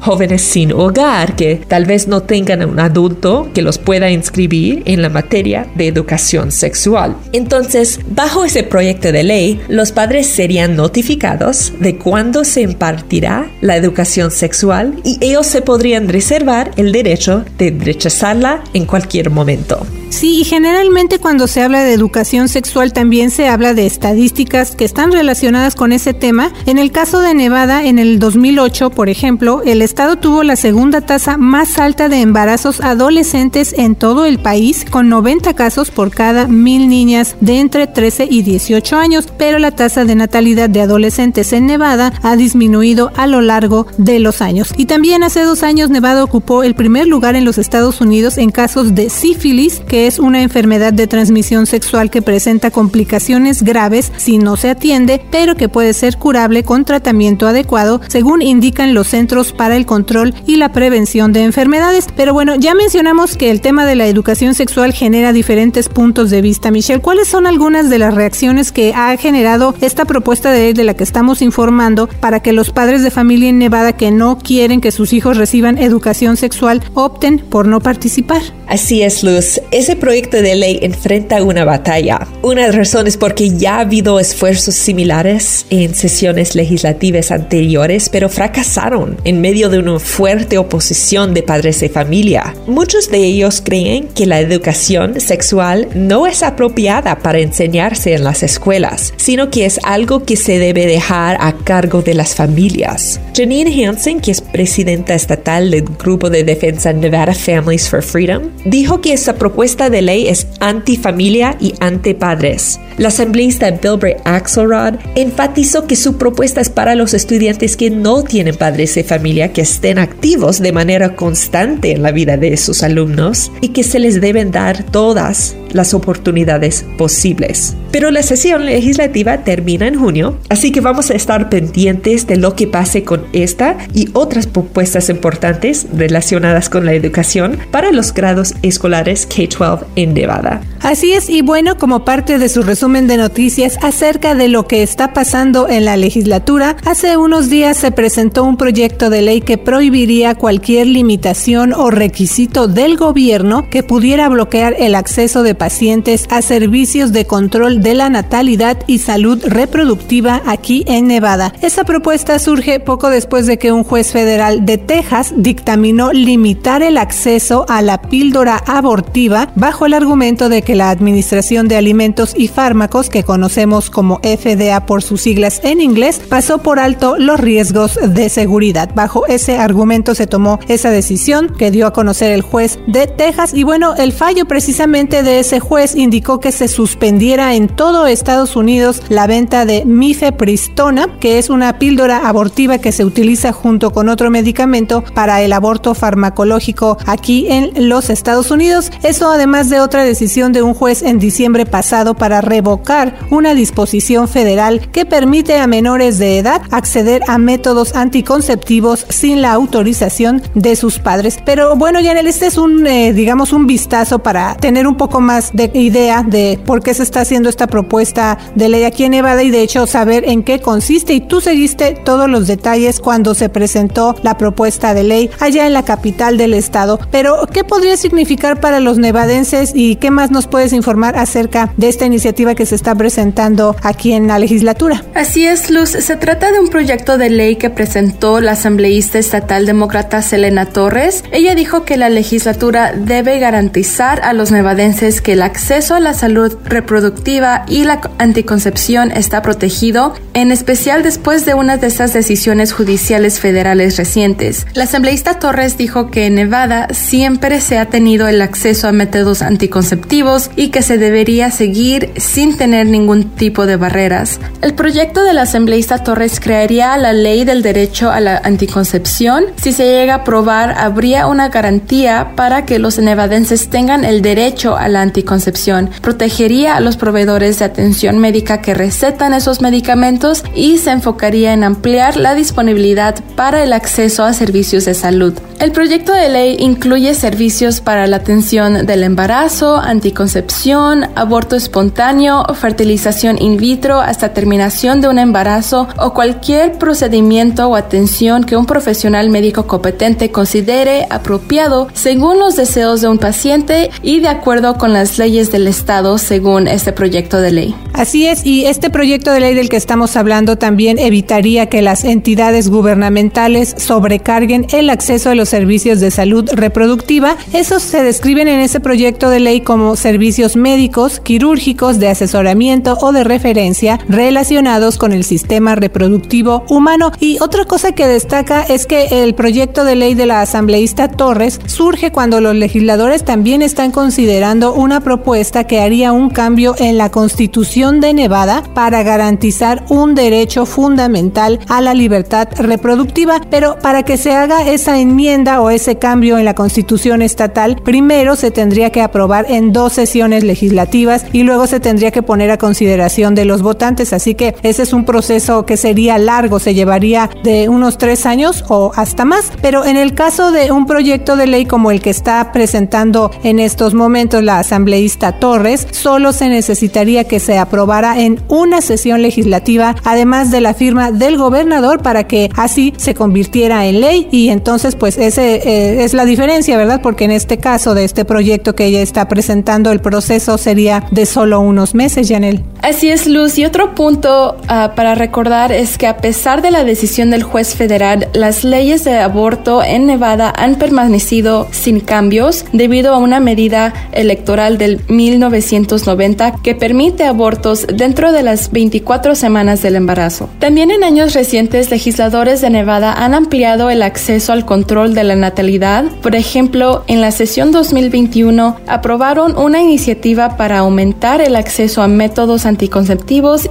jóvenes 0.00 0.42
sin 0.42 0.72
hogar 0.72 1.36
que 1.36 1.56
tal 1.68 1.84
vez 1.86 2.08
no 2.08 2.22
tengan 2.22 2.64
un 2.64 2.80
adulto 2.80 3.48
que 3.54 3.62
los 3.62 3.78
pueda 3.78 4.10
inscribir 4.10 4.82
en 4.86 5.02
la 5.02 5.08
materia 5.08 5.66
de 5.74 5.88
educación 5.88 6.52
sexual. 6.52 7.16
Entonces, 7.32 8.00
bajo 8.08 8.44
ese 8.44 8.62
proyecto 8.62 9.12
de 9.12 9.22
ley, 9.22 9.60
los 9.68 9.92
padres 9.92 10.26
serían 10.26 10.76
notificados 10.76 11.72
de 11.80 11.96
cuándo 11.96 12.44
se 12.44 12.62
impartirá 12.62 13.50
la 13.60 13.76
educación 13.76 14.30
sexual 14.30 15.00
y 15.04 15.18
ellos 15.20 15.46
se 15.46 15.62
podrían 15.62 16.08
reservar 16.08 16.70
el 16.76 16.92
derecho 16.92 17.44
de 17.58 17.70
rechazarla 17.70 18.62
en 18.72 18.86
cualquier 18.86 19.30
momento. 19.30 19.86
Sí, 20.14 20.38
y 20.38 20.44
generalmente 20.44 21.18
cuando 21.18 21.48
se 21.48 21.60
habla 21.60 21.82
de 21.82 21.92
educación 21.92 22.48
sexual 22.48 22.92
también 22.92 23.32
se 23.32 23.48
habla 23.48 23.74
de 23.74 23.84
estadísticas 23.84 24.76
que 24.76 24.84
están 24.84 25.10
relacionadas 25.10 25.74
con 25.74 25.90
ese 25.90 26.14
tema. 26.14 26.52
En 26.66 26.78
el 26.78 26.92
caso 26.92 27.18
de 27.18 27.34
Nevada, 27.34 27.84
en 27.84 27.98
el 27.98 28.20
2008, 28.20 28.90
por 28.90 29.08
ejemplo, 29.08 29.62
el 29.64 29.82
estado 29.82 30.14
tuvo 30.14 30.44
la 30.44 30.54
segunda 30.54 31.00
tasa 31.00 31.36
más 31.36 31.80
alta 31.80 32.08
de 32.08 32.20
embarazos 32.20 32.80
adolescentes 32.80 33.74
en 33.76 33.96
todo 33.96 34.24
el 34.24 34.38
país, 34.38 34.86
con 34.88 35.08
90 35.08 35.52
casos 35.54 35.90
por 35.90 36.12
cada 36.12 36.46
mil 36.46 36.88
niñas 36.88 37.34
de 37.40 37.58
entre 37.58 37.88
13 37.88 38.28
y 38.30 38.42
18 38.42 38.96
años, 38.96 39.26
pero 39.36 39.58
la 39.58 39.72
tasa 39.72 40.04
de 40.04 40.14
natalidad 40.14 40.70
de 40.70 40.82
adolescentes 40.82 41.52
en 41.52 41.66
Nevada 41.66 42.12
ha 42.22 42.36
disminuido 42.36 43.10
a 43.16 43.26
lo 43.26 43.40
largo 43.40 43.88
de 43.98 44.20
los 44.20 44.42
años. 44.42 44.72
Y 44.76 44.86
también 44.86 45.24
hace 45.24 45.42
dos 45.42 45.64
años 45.64 45.90
Nevada 45.90 46.22
ocupó 46.22 46.62
el 46.62 46.76
primer 46.76 47.08
lugar 47.08 47.34
en 47.34 47.44
los 47.44 47.58
Estados 47.58 48.00
Unidos 48.00 48.38
en 48.38 48.52
casos 48.52 48.94
de 48.94 49.10
sífilis, 49.10 49.80
que 49.80 50.03
es 50.06 50.18
una 50.18 50.42
enfermedad 50.42 50.92
de 50.92 51.06
transmisión 51.06 51.66
sexual 51.66 52.10
que 52.10 52.22
presenta 52.22 52.70
complicaciones 52.70 53.62
graves 53.62 54.12
si 54.16 54.38
no 54.38 54.56
se 54.56 54.70
atiende, 54.70 55.24
pero 55.30 55.54
que 55.54 55.68
puede 55.68 55.92
ser 55.92 56.18
curable 56.18 56.64
con 56.64 56.84
tratamiento 56.84 57.46
adecuado, 57.46 58.00
según 58.08 58.42
indican 58.42 58.94
los 58.94 59.08
Centros 59.08 59.52
para 59.52 59.76
el 59.76 59.86
Control 59.86 60.34
y 60.46 60.56
la 60.56 60.72
Prevención 60.72 61.32
de 61.32 61.44
Enfermedades. 61.44 62.06
Pero 62.16 62.34
bueno, 62.34 62.56
ya 62.56 62.74
mencionamos 62.74 63.36
que 63.36 63.50
el 63.50 63.60
tema 63.60 63.86
de 63.86 63.94
la 63.94 64.06
educación 64.06 64.54
sexual 64.54 64.92
genera 64.92 65.32
diferentes 65.32 65.88
puntos 65.88 66.30
de 66.30 66.42
vista. 66.42 66.70
Michelle, 66.70 67.00
¿cuáles 67.00 67.28
son 67.28 67.46
algunas 67.46 67.90
de 67.90 67.98
las 67.98 68.14
reacciones 68.14 68.72
que 68.72 68.92
ha 68.94 69.16
generado 69.16 69.74
esta 69.80 70.04
propuesta 70.04 70.50
de 70.50 70.60
ley 70.60 70.72
de 70.72 70.84
la 70.84 70.94
que 70.94 71.04
estamos 71.04 71.42
informando 71.42 72.08
para 72.20 72.40
que 72.40 72.52
los 72.52 72.70
padres 72.70 73.02
de 73.02 73.10
familia 73.10 73.48
en 73.48 73.58
Nevada 73.58 73.94
que 73.94 74.10
no 74.10 74.38
quieren 74.38 74.80
que 74.80 74.92
sus 74.92 75.12
hijos 75.12 75.36
reciban 75.36 75.78
educación 75.78 76.36
sexual 76.36 76.82
opten 76.94 77.38
por 77.38 77.66
no 77.66 77.80
participar? 77.80 78.42
Así 78.66 79.02
es, 79.02 79.22
Luz. 79.22 79.60
Proyecto 79.96 80.40
de 80.42 80.54
ley 80.54 80.78
enfrenta 80.82 81.42
una 81.42 81.64
batalla. 81.64 82.26
Una 82.42 82.70
razón 82.70 83.06
es 83.06 83.16
porque 83.16 83.50
ya 83.50 83.76
ha 83.76 83.80
habido 83.80 84.20
esfuerzos 84.20 84.74
similares 84.74 85.66
en 85.70 85.94
sesiones 85.94 86.54
legislativas 86.54 87.30
anteriores, 87.30 88.08
pero 88.08 88.28
fracasaron 88.28 89.16
en 89.24 89.40
medio 89.40 89.68
de 89.68 89.78
una 89.78 89.98
fuerte 89.98 90.58
oposición 90.58 91.34
de 91.34 91.42
padres 91.42 91.80
de 91.80 91.88
familia. 91.88 92.54
Muchos 92.66 93.10
de 93.10 93.18
ellos 93.18 93.62
creen 93.64 94.08
que 94.08 94.26
la 94.26 94.40
educación 94.40 95.20
sexual 95.20 95.88
no 95.94 96.26
es 96.26 96.42
apropiada 96.42 97.18
para 97.18 97.40
enseñarse 97.40 98.14
en 98.14 98.24
las 98.24 98.42
escuelas, 98.42 99.12
sino 99.16 99.50
que 99.50 99.66
es 99.66 99.80
algo 99.82 100.24
que 100.24 100.36
se 100.36 100.58
debe 100.58 100.86
dejar 100.86 101.36
a 101.40 101.52
cargo 101.52 102.02
de 102.02 102.14
las 102.14 102.34
familias. 102.34 103.20
Janine 103.34 103.86
Hansen, 103.86 104.20
que 104.20 104.30
es 104.30 104.40
presidenta 104.40 105.14
estatal 105.14 105.70
del 105.70 105.82
Grupo 105.82 106.30
de 106.30 106.44
Defensa 106.44 106.92
Nevada 106.92 107.34
Families 107.34 107.88
for 107.88 108.02
Freedom, 108.02 108.50
dijo 108.64 109.00
que 109.00 109.12
esta 109.12 109.34
propuesta 109.34 109.73
de 109.74 110.02
ley 110.02 110.28
es 110.28 110.46
antifamilia 110.60 111.56
y 111.60 111.74
antipadres. 111.80 112.78
La 112.96 113.08
asambleísta 113.08 113.70
Bilbray 113.72 114.16
Axelrod 114.24 114.94
enfatizó 115.16 115.86
que 115.86 115.96
su 115.96 116.16
propuesta 116.16 116.60
es 116.60 116.70
para 116.70 116.94
los 116.94 117.12
estudiantes 117.12 117.76
que 117.76 117.90
no 117.90 118.22
tienen 118.22 118.54
padres 118.54 118.94
de 118.94 119.02
familia 119.02 119.52
que 119.52 119.62
estén 119.62 119.98
activos 119.98 120.60
de 120.60 120.72
manera 120.72 121.16
constante 121.16 121.90
en 121.90 122.02
la 122.02 122.12
vida 122.12 122.36
de 122.36 122.56
sus 122.56 122.84
alumnos 122.84 123.50
y 123.60 123.68
que 123.68 123.82
se 123.82 123.98
les 123.98 124.20
deben 124.20 124.52
dar 124.52 124.84
todas 124.84 125.56
las 125.72 125.92
oportunidades 125.92 126.84
posibles. 126.96 127.74
Pero 127.90 128.10
la 128.10 128.22
sesión 128.22 128.64
legislativa 128.64 129.42
termina 129.44 129.88
en 129.88 129.98
junio, 129.98 130.38
así 130.48 130.70
que 130.70 130.80
vamos 130.80 131.10
a 131.10 131.14
estar 131.14 131.48
pendientes 131.48 132.26
de 132.26 132.36
lo 132.36 132.54
que 132.54 132.68
pase 132.68 133.02
con 133.02 133.24
esta 133.32 133.76
y 133.92 134.08
otras 134.12 134.46
propuestas 134.46 135.08
importantes 135.10 135.86
relacionadas 135.96 136.68
con 136.68 136.86
la 136.86 136.94
educación 136.94 137.58
para 137.72 137.92
los 137.92 138.14
grados 138.14 138.54
escolares 138.62 139.26
K-12 139.26 139.63
en 139.96 140.14
Nevada. 140.14 140.60
Así 140.80 141.14
es, 141.14 141.30
y 141.30 141.40
bueno, 141.40 141.78
como 141.78 142.04
parte 142.04 142.38
de 142.38 142.50
su 142.50 142.62
resumen 142.62 143.06
de 143.06 143.16
noticias 143.16 143.78
acerca 143.80 144.34
de 144.34 144.48
lo 144.48 144.66
que 144.66 144.82
está 144.82 145.14
pasando 145.14 145.66
en 145.66 145.86
la 145.86 145.96
legislatura, 145.96 146.76
hace 146.84 147.16
unos 147.16 147.48
días 147.48 147.78
se 147.78 147.90
presentó 147.90 148.44
un 148.44 148.58
proyecto 148.58 149.08
de 149.08 149.22
ley 149.22 149.40
que 149.40 149.56
prohibiría 149.56 150.34
cualquier 150.34 150.86
limitación 150.86 151.72
o 151.72 151.90
requisito 151.90 152.68
del 152.68 152.98
gobierno 152.98 153.70
que 153.70 153.82
pudiera 153.82 154.28
bloquear 154.28 154.74
el 154.78 154.94
acceso 154.94 155.42
de 155.42 155.54
pacientes 155.54 156.26
a 156.28 156.42
servicios 156.42 157.12
de 157.12 157.24
control 157.24 157.80
de 157.80 157.94
la 157.94 158.10
natalidad 158.10 158.76
y 158.86 158.98
salud 158.98 159.42
reproductiva 159.46 160.42
aquí 160.44 160.84
en 160.86 161.06
Nevada. 161.06 161.54
Esa 161.62 161.84
propuesta 161.84 162.38
surge 162.38 162.78
poco 162.78 163.08
después 163.08 163.46
de 163.46 163.56
que 163.56 163.72
un 163.72 163.84
juez 163.84 164.12
federal 164.12 164.66
de 164.66 164.76
Texas 164.76 165.32
dictaminó 165.34 166.12
limitar 166.12 166.82
el 166.82 166.98
acceso 166.98 167.64
a 167.70 167.80
la 167.80 168.02
píldora 168.02 168.58
abortiva 168.66 169.48
bajo 169.54 169.86
el 169.86 169.94
argumento 169.94 170.48
de 170.48 170.62
que 170.62 170.74
la 170.74 170.90
Administración 170.90 171.68
de 171.68 171.76
Alimentos 171.76 172.34
y 172.36 172.48
Fármacos, 172.48 173.10
que 173.10 173.22
conocemos 173.22 173.90
como 173.90 174.20
FDA 174.22 174.86
por 174.86 175.02
sus 175.02 175.22
siglas 175.22 175.60
en 175.62 175.80
inglés, 175.80 176.20
pasó 176.28 176.58
por 176.58 176.78
alto 176.78 177.16
los 177.18 177.38
riesgos 177.38 177.98
de 178.02 178.28
seguridad. 178.28 178.90
Bajo 178.94 179.26
ese 179.26 179.58
argumento 179.58 180.14
se 180.14 180.26
tomó 180.26 180.58
esa 180.68 180.90
decisión 180.90 181.52
que 181.56 181.70
dio 181.70 181.86
a 181.86 181.92
conocer 181.92 182.32
el 182.32 182.42
juez 182.42 182.78
de 182.86 183.06
Texas 183.06 183.54
y 183.54 183.62
bueno, 183.62 183.94
el 183.96 184.12
fallo 184.12 184.46
precisamente 184.46 185.22
de 185.22 185.40
ese 185.40 185.60
juez 185.60 185.94
indicó 185.94 186.40
que 186.40 186.52
se 186.52 186.68
suspendiera 186.68 187.54
en 187.54 187.68
todo 187.68 188.06
Estados 188.06 188.56
Unidos 188.56 189.02
la 189.08 189.26
venta 189.26 189.64
de 189.64 189.84
mifepristona, 189.84 191.18
que 191.20 191.38
es 191.38 191.50
una 191.50 191.78
píldora 191.78 192.28
abortiva 192.28 192.78
que 192.78 192.92
se 192.92 193.04
utiliza 193.04 193.52
junto 193.52 193.92
con 193.92 194.08
otro 194.08 194.30
medicamento 194.30 195.04
para 195.14 195.42
el 195.42 195.52
aborto 195.52 195.94
farmacológico 195.94 196.98
aquí 197.06 197.46
en 197.48 197.88
los 197.88 198.10
Estados 198.10 198.50
Unidos. 198.50 198.90
Eso 199.02 199.30
además 199.30 199.43
de 199.44 199.78
otra 199.78 200.04
decisión 200.04 200.52
de 200.52 200.62
un 200.62 200.72
juez 200.72 201.02
en 201.02 201.18
diciembre 201.18 201.66
pasado 201.66 202.14
para 202.14 202.40
revocar 202.40 203.14
una 203.30 203.54
disposición 203.54 204.26
federal 204.26 204.88
que 204.90 205.04
permite 205.04 205.58
a 205.58 205.66
menores 205.66 206.18
de 206.18 206.38
edad 206.38 206.62
acceder 206.70 207.20
a 207.28 207.36
métodos 207.36 207.94
anticonceptivos 207.94 209.04
sin 209.10 209.42
la 209.42 209.52
autorización 209.52 210.42
de 210.54 210.76
sus 210.76 210.98
padres. 210.98 211.38
Pero 211.44 211.76
bueno, 211.76 212.00
Yanel, 212.00 212.26
este 212.26 212.46
es 212.46 212.56
un, 212.56 212.86
eh, 212.86 213.12
digamos, 213.12 213.52
un 213.52 213.66
vistazo 213.66 214.20
para 214.20 214.56
tener 214.56 214.86
un 214.86 214.96
poco 214.96 215.20
más 215.20 215.50
de 215.52 215.70
idea 215.74 216.24
de 216.26 216.58
por 216.64 216.82
qué 216.82 216.94
se 216.94 217.02
está 217.02 217.20
haciendo 217.20 217.50
esta 217.50 217.66
propuesta 217.66 218.38
de 218.54 218.70
ley 218.70 218.84
aquí 218.84 219.04
en 219.04 219.12
Nevada 219.12 219.42
y 219.42 219.50
de 219.50 219.60
hecho 219.60 219.86
saber 219.86 220.26
en 220.26 220.42
qué 220.42 220.58
consiste. 220.60 221.12
Y 221.12 221.20
tú 221.20 221.42
seguiste 221.42 222.00
todos 222.02 222.30
los 222.30 222.46
detalles 222.46 222.98
cuando 222.98 223.34
se 223.34 223.50
presentó 223.50 224.16
la 224.22 224.38
propuesta 224.38 224.94
de 224.94 225.04
ley 225.04 225.30
allá 225.38 225.66
en 225.66 225.74
la 225.74 225.84
capital 225.84 226.38
del 226.38 226.54
estado. 226.54 226.98
Pero, 227.10 227.46
¿qué 227.52 227.62
podría 227.62 227.98
significar 227.98 228.58
para 228.58 228.80
los 228.80 228.96
nevadenses 228.96 229.33
y 229.74 229.96
qué 229.96 230.12
más 230.12 230.30
nos 230.30 230.46
puedes 230.46 230.72
informar 230.72 231.18
acerca 231.18 231.72
de 231.76 231.88
esta 231.88 232.06
iniciativa 232.06 232.54
que 232.54 232.66
se 232.66 232.76
está 232.76 232.94
presentando 232.94 233.74
aquí 233.82 234.12
en 234.12 234.28
la 234.28 234.38
legislatura? 234.38 235.02
Así 235.12 235.44
es, 235.44 235.70
Luz. 235.70 235.90
Se 235.90 236.14
trata 236.16 236.52
de 236.52 236.60
un 236.60 236.68
proyecto 236.68 237.18
de 237.18 237.30
ley 237.30 237.56
que 237.56 237.68
presentó 237.68 238.40
la 238.40 238.52
asambleísta 238.52 239.18
estatal 239.18 239.66
demócrata 239.66 240.22
Selena 240.22 240.66
Torres. 240.66 241.24
Ella 241.32 241.56
dijo 241.56 241.84
que 241.84 241.96
la 241.96 242.10
legislatura 242.10 242.92
debe 242.92 243.40
garantizar 243.40 244.20
a 244.22 244.34
los 244.34 244.52
nevadenses 244.52 245.20
que 245.20 245.32
el 245.32 245.42
acceso 245.42 245.96
a 245.96 246.00
la 246.00 246.14
salud 246.14 246.56
reproductiva 246.64 247.64
y 247.66 247.82
la 247.82 248.00
anticoncepción 248.18 249.10
está 249.10 249.42
protegido, 249.42 250.14
en 250.34 250.52
especial 250.52 251.02
después 251.02 251.44
de 251.44 251.54
una 251.54 251.76
de 251.76 251.88
esas 251.88 252.12
decisiones 252.12 252.72
judiciales 252.72 253.40
federales 253.40 253.96
recientes. 253.96 254.64
La 254.74 254.84
asambleísta 254.84 255.40
Torres 255.40 255.76
dijo 255.76 256.12
que 256.12 256.26
en 256.26 256.36
Nevada 256.36 256.86
siempre 256.92 257.60
se 257.60 257.78
ha 257.78 257.86
tenido 257.86 258.28
el 258.28 258.40
acceso 258.40 258.86
a 258.86 258.92
métodos 258.92 259.23
anticonceptivos 259.42 260.50
y 260.56 260.68
que 260.68 260.82
se 260.82 260.98
debería 260.98 261.50
seguir 261.50 262.12
sin 262.16 262.56
tener 262.56 262.86
ningún 262.86 263.30
tipo 263.30 263.66
de 263.66 263.76
barreras. 263.76 264.40
El 264.62 264.74
proyecto 264.74 265.24
de 265.24 265.34
la 265.34 265.42
asambleísta 265.42 266.04
Torres 266.04 266.40
crearía 266.40 266.96
la 266.96 267.12
ley 267.12 267.44
del 267.44 267.62
derecho 267.62 268.10
a 268.10 268.20
la 268.20 268.38
anticoncepción. 268.38 269.44
Si 269.56 269.72
se 269.72 269.84
llega 269.84 270.14
a 270.14 270.18
aprobar, 270.18 270.74
habría 270.78 271.26
una 271.26 271.48
garantía 271.48 272.32
para 272.36 272.64
que 272.64 272.78
los 272.78 272.98
nevadenses 272.98 273.68
tengan 273.68 274.04
el 274.04 274.22
derecho 274.22 274.76
a 274.76 274.88
la 274.88 275.02
anticoncepción. 275.02 275.90
Protegería 276.02 276.76
a 276.76 276.80
los 276.80 276.96
proveedores 276.96 277.58
de 277.58 277.64
atención 277.64 278.18
médica 278.18 278.60
que 278.60 278.74
recetan 278.74 279.34
esos 279.34 279.60
medicamentos 279.60 280.44
y 280.54 280.78
se 280.78 280.90
enfocaría 280.90 281.52
en 281.52 281.64
ampliar 281.64 282.16
la 282.16 282.34
disponibilidad 282.34 283.14
para 283.36 283.62
el 283.62 283.72
acceso 283.72 284.24
a 284.24 284.32
servicios 284.32 284.84
de 284.84 284.94
salud. 284.94 285.34
El 285.60 285.72
proyecto 285.72 286.12
de 286.12 286.28
ley 286.28 286.56
incluye 286.58 287.14
servicios 287.14 287.80
para 287.80 288.06
la 288.06 288.16
atención 288.16 288.86
del 288.86 289.02
embarazo, 289.02 289.13
anticoncepción, 289.16 291.04
aborto 291.14 291.56
espontáneo, 291.56 292.44
fertilización 292.54 293.40
in 293.40 293.56
vitro 293.56 294.00
hasta 294.00 294.34
terminación 294.34 295.00
de 295.00 295.08
un 295.08 295.18
embarazo 295.18 295.88
o 295.98 296.12
cualquier 296.12 296.72
procedimiento 296.78 297.68
o 297.68 297.76
atención 297.76 298.44
que 298.44 298.56
un 298.56 298.66
profesional 298.66 299.30
médico 299.30 299.66
competente 299.66 300.30
considere 300.30 301.06
apropiado 301.10 301.88
según 301.94 302.38
los 302.38 302.56
deseos 302.56 303.00
de 303.00 303.08
un 303.08 303.18
paciente 303.18 303.90
y 304.02 304.20
de 304.20 304.28
acuerdo 304.28 304.76
con 304.78 304.92
las 304.92 305.18
leyes 305.18 305.52
del 305.52 305.68
Estado 305.68 306.18
según 306.18 306.66
este 306.66 306.92
proyecto 306.92 307.40
de 307.40 307.52
ley. 307.52 307.74
Así 307.92 308.26
es, 308.26 308.44
y 308.44 308.66
este 308.66 308.90
proyecto 308.90 309.30
de 309.30 309.40
ley 309.40 309.54
del 309.54 309.68
que 309.68 309.76
estamos 309.76 310.16
hablando 310.16 310.56
también 310.56 310.98
evitaría 310.98 311.66
que 311.66 311.82
las 311.82 312.04
entidades 312.04 312.68
gubernamentales 312.68 313.74
sobrecarguen 313.78 314.66
el 314.72 314.90
acceso 314.90 315.30
a 315.30 315.34
los 315.34 315.48
servicios 315.48 316.00
de 316.00 316.10
salud 316.10 316.48
reproductiva. 316.52 317.36
Esos 317.52 317.82
se 317.82 318.02
describen 318.02 318.48
en 318.48 318.58
ese 318.60 318.80
proyecto 318.80 319.03
de 319.04 319.38
ley 319.38 319.60
como 319.60 319.96
servicios 319.96 320.56
médicos, 320.56 321.20
quirúrgicos, 321.20 321.98
de 321.98 322.08
asesoramiento 322.08 322.96
o 323.02 323.12
de 323.12 323.22
referencia 323.22 323.98
relacionados 324.08 324.96
con 324.96 325.12
el 325.12 325.24
sistema 325.24 325.74
reproductivo 325.74 326.64
humano. 326.70 327.12
Y 327.20 327.36
otra 327.42 327.66
cosa 327.66 327.92
que 327.92 328.06
destaca 328.06 328.62
es 328.62 328.86
que 328.86 329.22
el 329.22 329.34
proyecto 329.34 329.84
de 329.84 329.94
ley 329.94 330.14
de 330.14 330.24
la 330.24 330.40
asambleísta 330.40 331.08
Torres 331.08 331.60
surge 331.66 332.12
cuando 332.12 332.40
los 332.40 332.54
legisladores 332.54 333.24
también 333.24 333.60
están 333.60 333.90
considerando 333.90 334.72
una 334.72 335.02
propuesta 335.02 335.64
que 335.64 335.82
haría 335.82 336.12
un 336.12 336.30
cambio 336.30 336.74
en 336.78 336.96
la 336.96 337.10
Constitución 337.10 338.00
de 338.00 338.14
Nevada 338.14 338.62
para 338.72 339.02
garantizar 339.02 339.84
un 339.90 340.14
derecho 340.14 340.64
fundamental 340.64 341.60
a 341.68 341.82
la 341.82 341.92
libertad 341.92 342.48
reproductiva, 342.56 343.42
pero 343.50 343.78
para 343.80 344.02
que 344.02 344.16
se 344.16 344.32
haga 344.32 344.66
esa 344.66 344.98
enmienda 344.98 345.60
o 345.60 345.68
ese 345.68 345.96
cambio 345.96 346.38
en 346.38 346.46
la 346.46 346.54
Constitución 346.54 347.20
estatal, 347.20 347.76
primero 347.84 348.34
se 348.36 348.50
tendría 348.50 348.83
que 348.90 349.02
aprobar 349.02 349.46
en 349.48 349.72
dos 349.72 349.92
sesiones 349.92 350.44
legislativas 350.44 351.26
y 351.32 351.42
luego 351.42 351.66
se 351.66 351.80
tendría 351.80 352.10
que 352.10 352.22
poner 352.22 352.50
a 352.50 352.58
consideración 352.58 353.34
de 353.34 353.44
los 353.44 353.62
votantes, 353.62 354.12
así 354.12 354.34
que 354.34 354.54
ese 354.62 354.82
es 354.82 354.92
un 354.92 355.04
proceso 355.04 355.66
que 355.66 355.76
sería 355.76 356.18
largo, 356.18 356.58
se 356.58 356.74
llevaría 356.74 357.30
de 357.42 357.68
unos 357.68 357.98
tres 357.98 358.26
años 358.26 358.64
o 358.68 358.92
hasta 358.96 359.24
más, 359.24 359.52
pero 359.60 359.84
en 359.84 359.96
el 359.96 360.14
caso 360.14 360.50
de 360.50 360.72
un 360.72 360.86
proyecto 360.86 361.36
de 361.36 361.46
ley 361.46 361.66
como 361.66 361.90
el 361.90 362.00
que 362.00 362.10
está 362.10 362.52
presentando 362.52 363.30
en 363.42 363.58
estos 363.58 363.94
momentos 363.94 364.42
la 364.42 364.60
asambleísta 364.60 365.32
Torres, 365.38 365.86
solo 365.90 366.32
se 366.32 366.48
necesitaría 366.48 367.24
que 367.24 367.40
se 367.40 367.58
aprobara 367.58 368.20
en 368.20 368.40
una 368.48 368.80
sesión 368.80 369.22
legislativa, 369.22 369.96
además 370.04 370.50
de 370.50 370.60
la 370.60 370.74
firma 370.74 371.12
del 371.12 371.36
gobernador 371.36 372.02
para 372.02 372.24
que 372.24 372.50
así 372.56 372.94
se 372.96 373.14
convirtiera 373.14 373.86
en 373.86 374.00
ley. 374.00 374.28
Y 374.30 374.48
entonces 374.50 374.94
pues 374.94 375.18
ese 375.18 375.56
eh, 375.56 376.04
es 376.04 376.14
la 376.14 376.24
diferencia, 376.24 376.76
¿verdad? 376.76 377.00
Porque 377.02 377.24
en 377.24 377.30
este 377.30 377.58
caso 377.58 377.94
de 377.94 378.04
este 378.04 378.24
proyecto 378.24 378.73
que 378.74 378.86
ella 378.86 379.02
está 379.02 379.28
presentando 379.28 379.90
el 379.92 380.00
proceso 380.00 380.58
sería 380.58 381.06
de 381.10 381.26
solo 381.26 381.60
unos 381.60 381.94
meses, 381.94 382.28
Janel. 382.28 382.64
Así 382.84 383.08
es, 383.08 383.26
Luz. 383.26 383.56
Y 383.56 383.64
otro 383.64 383.94
punto 383.94 384.58
ah, 384.68 384.92
para 384.94 385.14
recordar 385.14 385.72
es 385.72 385.96
que 385.96 386.06
a 386.06 386.18
pesar 386.18 386.60
de 386.60 386.70
la 386.70 386.84
decisión 386.84 387.30
del 387.30 387.42
juez 387.42 387.74
federal, 387.74 388.28
las 388.34 388.62
leyes 388.62 389.04
de 389.04 389.20
aborto 389.20 389.82
en 389.82 390.04
Nevada 390.04 390.52
han 390.54 390.74
permanecido 390.74 391.66
sin 391.70 392.00
cambios 392.00 392.66
debido 392.74 393.14
a 393.14 393.16
una 393.16 393.40
medida 393.40 393.94
electoral 394.12 394.76
del 394.76 395.00
1990 395.08 396.56
que 396.62 396.74
permite 396.74 397.24
abortos 397.24 397.86
dentro 397.86 398.32
de 398.32 398.42
las 398.42 398.70
24 398.70 399.34
semanas 399.34 399.80
del 399.80 399.96
embarazo. 399.96 400.50
También 400.58 400.90
en 400.90 401.04
años 401.04 401.32
recientes, 401.32 401.90
legisladores 401.90 402.60
de 402.60 402.68
Nevada 402.68 403.14
han 403.14 403.32
ampliado 403.32 403.88
el 403.88 404.02
acceso 404.02 404.52
al 404.52 404.66
control 404.66 405.14
de 405.14 405.24
la 405.24 405.36
natalidad. 405.36 406.04
Por 406.20 406.36
ejemplo, 406.36 407.02
en 407.06 407.22
la 407.22 407.30
sesión 407.30 407.72
2021 407.72 408.76
aprobaron 408.86 409.56
una 409.56 409.80
iniciativa 409.80 410.58
para 410.58 410.80
aumentar 410.80 411.40
el 411.40 411.56
acceso 411.56 412.02
a 412.02 412.08
métodos 412.08 412.66
anticonceptivos 412.66 412.73